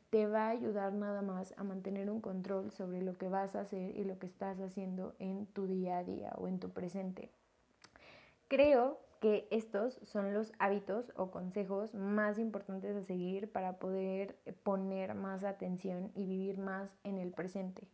te 0.09 0.27
va 0.27 0.47
a 0.47 0.51
ayudar 0.51 0.93
nada 0.93 1.21
más 1.21 1.53
a 1.57 1.63
mantener 1.63 2.09
un 2.09 2.21
control 2.21 2.71
sobre 2.71 3.01
lo 3.01 3.17
que 3.17 3.27
vas 3.27 3.55
a 3.55 3.61
hacer 3.61 3.97
y 3.97 4.03
lo 4.03 4.17
que 4.17 4.27
estás 4.27 4.59
haciendo 4.59 5.15
en 5.19 5.45
tu 5.47 5.67
día 5.67 5.97
a 5.97 6.03
día 6.03 6.31
o 6.37 6.47
en 6.47 6.59
tu 6.59 6.69
presente. 6.69 7.31
Creo 8.47 8.99
que 9.21 9.47
estos 9.49 9.99
son 10.03 10.35
los 10.35 10.51
hábitos 10.59 11.11
o 11.15 11.31
consejos 11.31 11.95
más 11.95 12.37
importantes 12.37 12.95
a 12.95 13.03
seguir 13.03 13.51
para 13.51 13.79
poder 13.79 14.37
poner 14.61 15.15
más 15.15 15.43
atención 15.43 16.11
y 16.13 16.25
vivir 16.25 16.59
más 16.59 16.95
en 17.03 17.17
el 17.17 17.31
presente. 17.31 17.87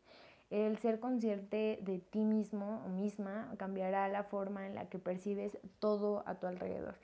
El 0.49 0.77
ser 0.79 0.99
consciente 0.99 1.79
de 1.83 1.99
ti 1.99 2.25
mismo 2.25 2.83
o 2.85 2.89
misma 2.89 3.53
cambiará 3.57 4.09
la 4.09 4.25
forma 4.25 4.67
en 4.67 4.75
la 4.75 4.89
que 4.89 4.99
percibes 4.99 5.57
todo 5.79 6.23
a 6.25 6.35
tu 6.35 6.47
alrededor. 6.47 6.95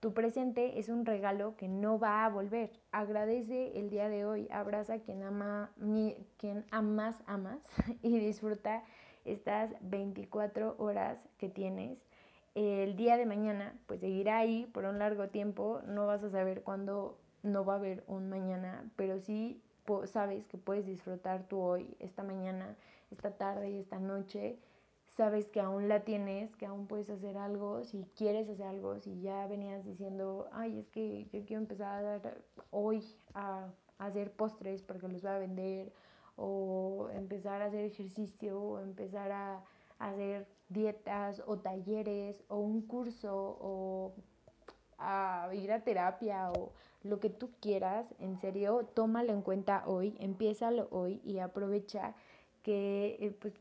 Tu 0.00 0.12
presente 0.12 0.80
es 0.80 0.88
un 0.88 1.06
regalo 1.06 1.54
que 1.56 1.68
no 1.68 2.00
va 2.00 2.24
a 2.24 2.28
volver. 2.28 2.72
Agradece 2.90 3.78
el 3.78 3.90
día 3.90 4.08
de 4.08 4.24
hoy, 4.24 4.48
abraza 4.50 4.94
a 4.94 4.98
quien, 4.98 5.22
ama, 5.22 5.70
quien 6.36 6.64
amas, 6.72 7.22
amas 7.26 7.60
y 8.02 8.18
disfruta 8.18 8.82
estas 9.24 9.70
24 9.82 10.74
horas 10.78 11.18
que 11.38 11.48
tienes. 11.48 12.07
El 12.60 12.96
día 12.96 13.16
de 13.16 13.24
mañana, 13.24 13.72
pues 13.86 14.00
seguirá 14.00 14.38
ahí 14.38 14.66
por 14.72 14.84
un 14.84 14.98
largo 14.98 15.28
tiempo. 15.28 15.80
No 15.86 16.08
vas 16.08 16.24
a 16.24 16.30
saber 16.30 16.62
cuándo 16.64 17.16
no 17.44 17.64
va 17.64 17.74
a 17.74 17.76
haber 17.76 18.02
un 18.08 18.28
mañana, 18.28 18.90
pero 18.96 19.20
sí 19.20 19.62
sabes 20.06 20.44
que 20.46 20.58
puedes 20.58 20.84
disfrutar 20.84 21.44
tu 21.44 21.60
hoy, 21.60 21.94
esta 22.00 22.24
mañana, 22.24 22.74
esta 23.12 23.30
tarde 23.30 23.70
y 23.70 23.78
esta 23.78 24.00
noche 24.00 24.58
sabes 25.16 25.48
que 25.48 25.60
aún 25.60 25.88
la 25.88 26.00
tienes, 26.00 26.54
que 26.56 26.66
aún 26.66 26.88
puedes 26.88 27.08
hacer 27.10 27.38
algo, 27.38 27.84
si 27.84 28.04
quieres 28.16 28.48
hacer 28.48 28.66
algo, 28.66 28.98
si 28.98 29.20
ya 29.20 29.46
venías 29.46 29.84
diciendo, 29.84 30.48
ay, 30.50 30.80
es 30.80 30.88
que 30.88 31.26
yo 31.32 31.44
quiero 31.44 31.62
empezar 31.62 32.04
a 32.04 32.20
hoy 32.72 33.04
a, 33.34 33.68
hacer 33.98 34.32
postres 34.32 34.82
porque 34.82 35.08
los 35.08 35.22
voy 35.22 35.30
a 35.30 35.38
vender, 35.38 35.92
o 36.36 37.08
empezar 37.12 37.62
a 37.62 37.66
hacer 37.66 37.84
ejercicio, 37.84 38.60
o 38.60 38.80
empezar 38.80 39.30
a, 39.30 39.56
a 39.56 39.62
hacer 39.98 40.46
dietas 40.68 41.42
o 41.46 41.58
talleres 41.58 42.42
o 42.48 42.58
un 42.58 42.82
curso 42.82 43.58
o 43.60 44.14
a 44.98 45.48
ir 45.54 45.72
a 45.72 45.80
terapia 45.84 46.50
o 46.52 46.72
lo 47.02 47.20
que 47.20 47.30
tú 47.30 47.50
quieras, 47.60 48.06
en 48.18 48.36
serio, 48.40 48.88
tómalo 48.94 49.32
en 49.32 49.42
cuenta 49.42 49.84
hoy, 49.86 50.16
empiézalo 50.18 50.88
hoy 50.90 51.20
y 51.24 51.38
aprovecha 51.38 52.14
que 52.62 53.16
eh, 53.20 53.30
pues, 53.40 53.54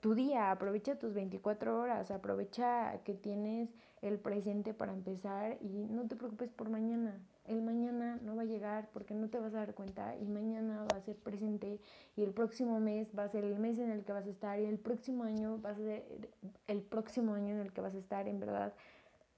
tu 0.00 0.14
día, 0.14 0.50
aprovecha 0.50 0.98
tus 0.98 1.14
24 1.14 1.80
horas, 1.80 2.10
aprovecha 2.10 3.00
que 3.04 3.14
tienes 3.14 3.68
el 4.02 4.18
presente 4.18 4.72
para 4.72 4.92
empezar 4.92 5.58
y 5.60 5.88
no 5.88 6.06
te 6.06 6.14
preocupes 6.14 6.50
por 6.50 6.68
mañana. 6.68 7.18
El 7.48 7.62
mañana 7.62 8.18
no 8.22 8.36
va 8.36 8.42
a 8.42 8.46
llegar 8.46 8.88
porque 8.92 9.14
no 9.14 9.28
te 9.28 9.38
vas 9.38 9.54
a 9.54 9.58
dar 9.58 9.74
cuenta 9.74 10.16
y 10.16 10.26
mañana 10.26 10.84
va 10.90 10.98
a 10.98 11.00
ser 11.00 11.16
presente 11.16 11.80
y 12.16 12.22
el 12.22 12.32
próximo 12.32 12.80
mes 12.80 13.08
va 13.16 13.24
a 13.24 13.28
ser 13.28 13.44
el 13.44 13.58
mes 13.58 13.78
en 13.78 13.90
el 13.90 14.04
que 14.04 14.12
vas 14.12 14.26
a 14.26 14.30
estar 14.30 14.58
y 14.60 14.64
el 14.64 14.78
próximo 14.78 15.24
año 15.24 15.60
va 15.60 15.70
a 15.70 15.74
ser 15.76 16.30
el 16.66 16.82
próximo 16.82 17.34
año 17.34 17.54
en 17.54 17.60
el 17.60 17.72
que 17.72 17.80
vas 17.80 17.94
a 17.94 17.98
estar, 17.98 18.26
en 18.28 18.40
verdad. 18.40 18.72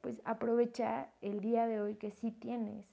Pues 0.01 0.21
aprovecha 0.25 1.09
el 1.21 1.41
día 1.41 1.67
de 1.67 1.81
hoy 1.81 1.97
que 1.97 2.11
sí 2.11 2.31
tienes. 2.31 2.87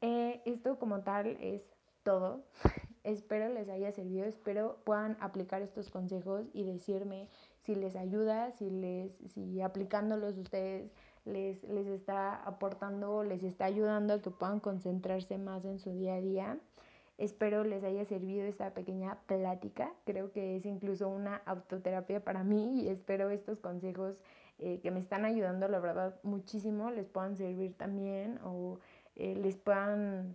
Eh, 0.00 0.40
esto 0.44 0.78
como 0.78 1.00
tal 1.00 1.36
es 1.40 1.62
todo. 2.02 2.44
Espero 3.04 3.48
les 3.48 3.68
haya 3.68 3.92
servido, 3.92 4.24
espero 4.24 4.78
puedan 4.84 5.16
aplicar 5.20 5.62
estos 5.62 5.90
consejos 5.90 6.44
y 6.52 6.64
decirme 6.64 7.28
si 7.62 7.76
les 7.76 7.94
ayuda, 7.94 8.50
si, 8.50 8.68
les, 8.68 9.12
si 9.32 9.60
aplicándolos 9.60 10.36
ustedes 10.38 10.90
les, 11.26 11.62
les 11.64 11.86
está 11.86 12.36
aportando, 12.44 13.22
les 13.22 13.42
está 13.42 13.66
ayudando 13.66 14.14
a 14.14 14.22
que 14.22 14.30
puedan 14.30 14.60
concentrarse 14.60 15.38
más 15.38 15.64
en 15.64 15.78
su 15.78 15.92
día 15.92 16.14
a 16.14 16.20
día. 16.20 16.58
Espero 17.18 17.64
les 17.64 17.82
haya 17.82 18.04
servido 18.04 18.44
esta 18.44 18.74
pequeña 18.74 19.18
plática. 19.26 19.92
Creo 20.04 20.32
que 20.32 20.56
es 20.56 20.66
incluso 20.66 21.08
una 21.08 21.36
autoterapia 21.46 22.22
para 22.22 22.44
mí 22.44 22.82
y 22.82 22.88
espero 22.88 23.30
estos 23.30 23.58
consejos 23.58 24.16
eh, 24.58 24.80
que 24.82 24.90
me 24.90 25.00
están 25.00 25.24
ayudando, 25.24 25.68
la 25.68 25.80
verdad, 25.80 26.14
muchísimo, 26.22 26.90
les 26.90 27.06
puedan 27.06 27.36
servir 27.36 27.74
también 27.74 28.38
o 28.42 28.78
eh, 29.16 29.34
les 29.34 29.56
puedan 29.56 30.34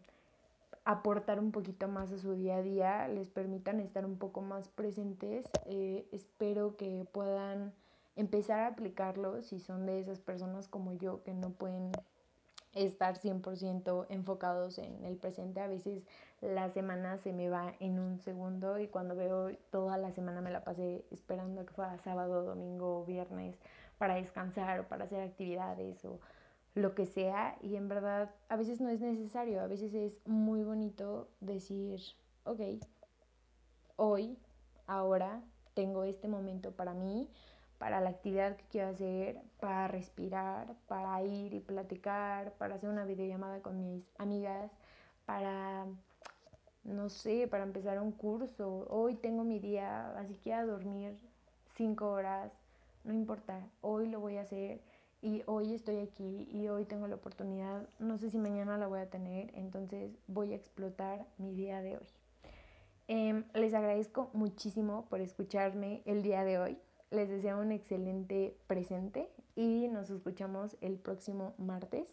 aportar 0.84 1.40
un 1.40 1.52
poquito 1.52 1.88
más 1.88 2.12
a 2.12 2.18
su 2.18 2.34
día 2.34 2.58
a 2.58 2.62
día, 2.62 3.08
les 3.08 3.30
permitan 3.30 3.80
estar 3.80 4.06
un 4.06 4.18
poco 4.18 4.42
más 4.42 4.68
presentes. 4.68 5.46
Eh, 5.66 6.08
espero 6.12 6.76
que 6.78 7.06
puedan 7.12 7.74
empezar 8.22 8.60
a 8.62 8.68
aplicarlo 8.68 9.42
si 9.42 9.60
son 9.60 9.86
de 9.86 10.00
esas 10.00 10.20
personas 10.20 10.68
como 10.68 10.94
yo 10.94 11.24
que 11.24 11.34
no 11.34 11.50
pueden 11.50 11.92
estar 12.74 13.18
100% 13.18 14.06
enfocados 14.10 14.78
en 14.78 15.04
el 15.04 15.18
presente. 15.18 15.60
A 15.60 15.68
veces 15.68 16.04
la 16.40 16.70
semana 16.70 17.18
se 17.18 17.34
me 17.34 17.50
va 17.50 17.74
en 17.80 18.00
un 18.00 18.20
segundo 18.20 18.80
y 18.80 18.88
cuando 18.88 19.16
veo 19.16 19.50
toda 19.72 19.98
la 19.98 20.12
semana 20.12 20.42
me 20.42 20.52
la 20.52 20.64
pasé 20.64 21.04
esperando 21.12 21.66
que 21.66 21.74
fuera 21.74 21.98
sábado, 21.98 22.44
domingo, 22.44 23.04
viernes 23.06 23.58
para 23.98 24.16
descansar 24.16 24.80
o 24.80 24.88
para 24.88 25.06
hacer 25.06 25.22
actividades 25.22 26.06
o 26.06 26.20
lo 26.74 26.96
que 26.96 27.06
sea 27.06 27.58
y 27.62 27.76
en 27.76 27.90
verdad 27.90 28.32
a 28.48 28.56
veces 28.56 28.80
no 28.80 28.90
es 28.90 29.02
necesario, 29.02 29.62
a 29.62 29.68
veces 29.68 29.94
es 29.94 30.14
muy 30.26 30.64
bonito 30.64 31.28
decir, 31.42 32.00
ok, 32.46 32.62
hoy, 33.98 34.38
ahora 34.88 35.44
tengo 35.74 36.04
este 36.04 36.28
momento 36.28 36.72
para 36.72 36.94
mí, 36.94 37.30
para 37.82 38.00
la 38.00 38.12
actividad 38.12 38.58
que 38.58 38.66
quiero 38.66 38.90
hacer, 38.90 39.42
para 39.60 39.88
respirar, 39.88 40.76
para 40.88 41.20
ir 41.24 41.52
y 41.56 41.62
platicar, 41.62 42.54
para 42.60 42.76
hacer 42.76 42.88
una 42.88 43.06
videollamada 43.06 43.60
con 43.64 43.80
mis 43.80 44.04
amigas, 44.20 44.72
para, 45.26 45.88
no 46.84 47.10
sé, 47.10 47.48
para 47.48 47.64
empezar 47.64 48.00
un 48.00 48.12
curso. 48.12 48.86
Hoy 48.88 49.16
tengo 49.16 49.44
mi 49.44 49.58
día, 49.58 50.16
así 50.20 50.36
que 50.44 50.54
a 50.54 50.64
dormir 50.64 51.18
cinco 51.76 52.12
horas, 52.12 52.54
no 53.04 53.14
importa, 53.14 53.68
hoy 53.82 54.08
lo 54.10 54.20
voy 54.20 54.38
a 54.38 54.42
hacer 54.42 54.80
y 55.24 55.42
hoy 55.48 55.74
estoy 55.74 56.02
aquí 56.02 56.48
y 56.52 56.68
hoy 56.68 56.86
tengo 56.86 57.08
la 57.08 57.16
oportunidad, 57.16 57.90
no 57.98 58.20
sé 58.20 58.30
si 58.30 58.38
mañana 58.38 58.78
la 58.78 58.86
voy 58.86 59.00
a 59.00 59.10
tener, 59.10 59.50
entonces 59.56 60.12
voy 60.28 60.54
a 60.54 60.56
explotar 60.56 61.26
mi 61.40 61.56
día 61.56 61.82
de 61.82 61.98
hoy. 61.98 62.08
Eh, 63.08 63.44
les 63.56 63.74
agradezco 63.74 64.30
muchísimo 64.34 65.08
por 65.10 65.20
escucharme 65.20 66.04
el 66.06 66.22
día 66.22 66.44
de 66.44 66.60
hoy. 66.60 66.78
Les 67.12 67.28
deseo 67.28 67.60
un 67.60 67.74
excelente 67.74 68.56
presente 68.68 69.30
y 69.58 69.90
nos 69.90 70.10
escuchamos 70.10 70.78
el 70.80 70.98
próximo 70.98 71.54
martes. 71.58 72.08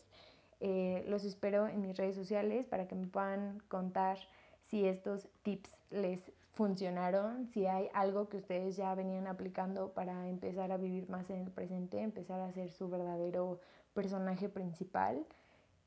Eh, 0.58 1.04
los 1.06 1.24
espero 1.24 1.68
en 1.68 1.82
mis 1.82 1.96
redes 1.96 2.16
sociales 2.16 2.66
para 2.66 2.88
que 2.88 2.96
me 2.96 3.06
puedan 3.06 3.60
contar 3.68 4.18
si 4.66 4.86
estos 4.86 5.28
tips 5.44 5.70
les 5.90 6.32
funcionaron, 6.54 7.46
si 7.46 7.66
hay 7.66 7.88
algo 7.94 8.28
que 8.28 8.38
ustedes 8.38 8.74
ya 8.74 8.92
venían 8.96 9.28
aplicando 9.28 9.92
para 9.92 10.28
empezar 10.28 10.72
a 10.72 10.76
vivir 10.76 11.08
más 11.08 11.30
en 11.30 11.42
el 11.42 11.50
presente, 11.52 12.00
empezar 12.00 12.40
a 12.40 12.50
ser 12.50 12.72
su 12.72 12.88
verdadero 12.88 13.60
personaje 13.94 14.48
principal. 14.48 15.24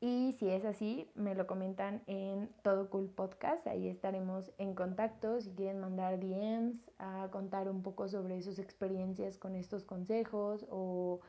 Y 0.03 0.33
si 0.39 0.49
es 0.49 0.65
así, 0.65 1.07
me 1.13 1.35
lo 1.35 1.45
comentan 1.45 2.01
en 2.07 2.49
Todo 2.63 2.89
Cool 2.89 3.07
Podcast. 3.07 3.67
Ahí 3.67 3.87
estaremos 3.87 4.51
en 4.57 4.73
contacto. 4.73 5.39
Si 5.39 5.51
quieren 5.51 5.79
mandar 5.79 6.19
DMs 6.19 6.89
a 6.97 7.27
contar 7.31 7.69
un 7.69 7.83
poco 7.83 8.07
sobre 8.07 8.41
sus 8.41 8.57
experiencias 8.57 9.37
con 9.37 9.55
estos 9.55 9.83
consejos 9.83 10.65
o 10.71 11.19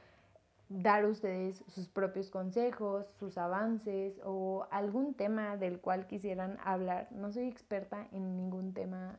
dar 0.71 1.05
ustedes 1.05 1.63
sus 1.69 1.87
propios 1.87 2.31
consejos, 2.31 3.05
sus 3.19 3.37
avances 3.37 4.19
o 4.25 4.67
algún 4.71 5.13
tema 5.13 5.59
del 5.59 5.79
cual 5.79 6.07
quisieran 6.07 6.57
hablar. 6.65 7.09
No 7.11 7.31
soy 7.31 7.49
experta 7.49 8.09
en 8.11 8.39
ningún 8.39 8.73
tema 8.73 9.19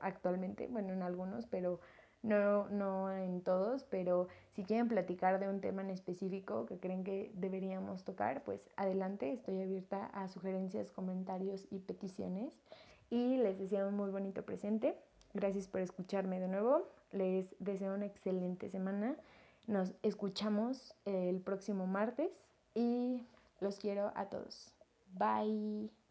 actualmente, 0.00 0.68
bueno, 0.68 0.92
en 0.92 1.02
algunos, 1.02 1.46
pero 1.46 1.80
no, 2.22 2.68
no 2.68 3.12
en 3.12 3.42
todos, 3.42 3.84
pero 3.84 4.28
si 4.54 4.62
quieren 4.64 4.88
platicar 4.88 5.40
de 5.40 5.48
un 5.48 5.60
tema 5.60 5.82
en 5.82 5.90
específico 5.90 6.66
que 6.66 6.78
creen 6.78 7.04
que 7.04 7.32
deberíamos 7.34 8.04
tocar, 8.04 8.42
pues 8.44 8.60
adelante, 8.76 9.32
estoy 9.32 9.60
abierta 9.60 10.06
a 10.06 10.28
sugerencias, 10.28 10.90
comentarios 10.90 11.66
y 11.70 11.80
peticiones. 11.80 12.52
Y 13.10 13.36
les 13.38 13.58
deseo 13.58 13.88
un 13.88 13.96
muy 13.96 14.10
bonito 14.10 14.42
presente. 14.44 14.96
Gracias 15.34 15.66
por 15.66 15.80
escucharme 15.80 16.40
de 16.40 16.48
nuevo. 16.48 16.88
Les 17.12 17.54
deseo 17.58 17.94
una 17.94 18.06
excelente 18.06 18.70
semana. 18.70 19.16
Nos 19.66 19.92
escuchamos 20.02 20.94
el 21.04 21.40
próximo 21.40 21.86
martes 21.86 22.30
y 22.74 23.26
los 23.60 23.78
quiero 23.78 24.12
a 24.14 24.26
todos. 24.26 24.72
Bye. 25.14 26.01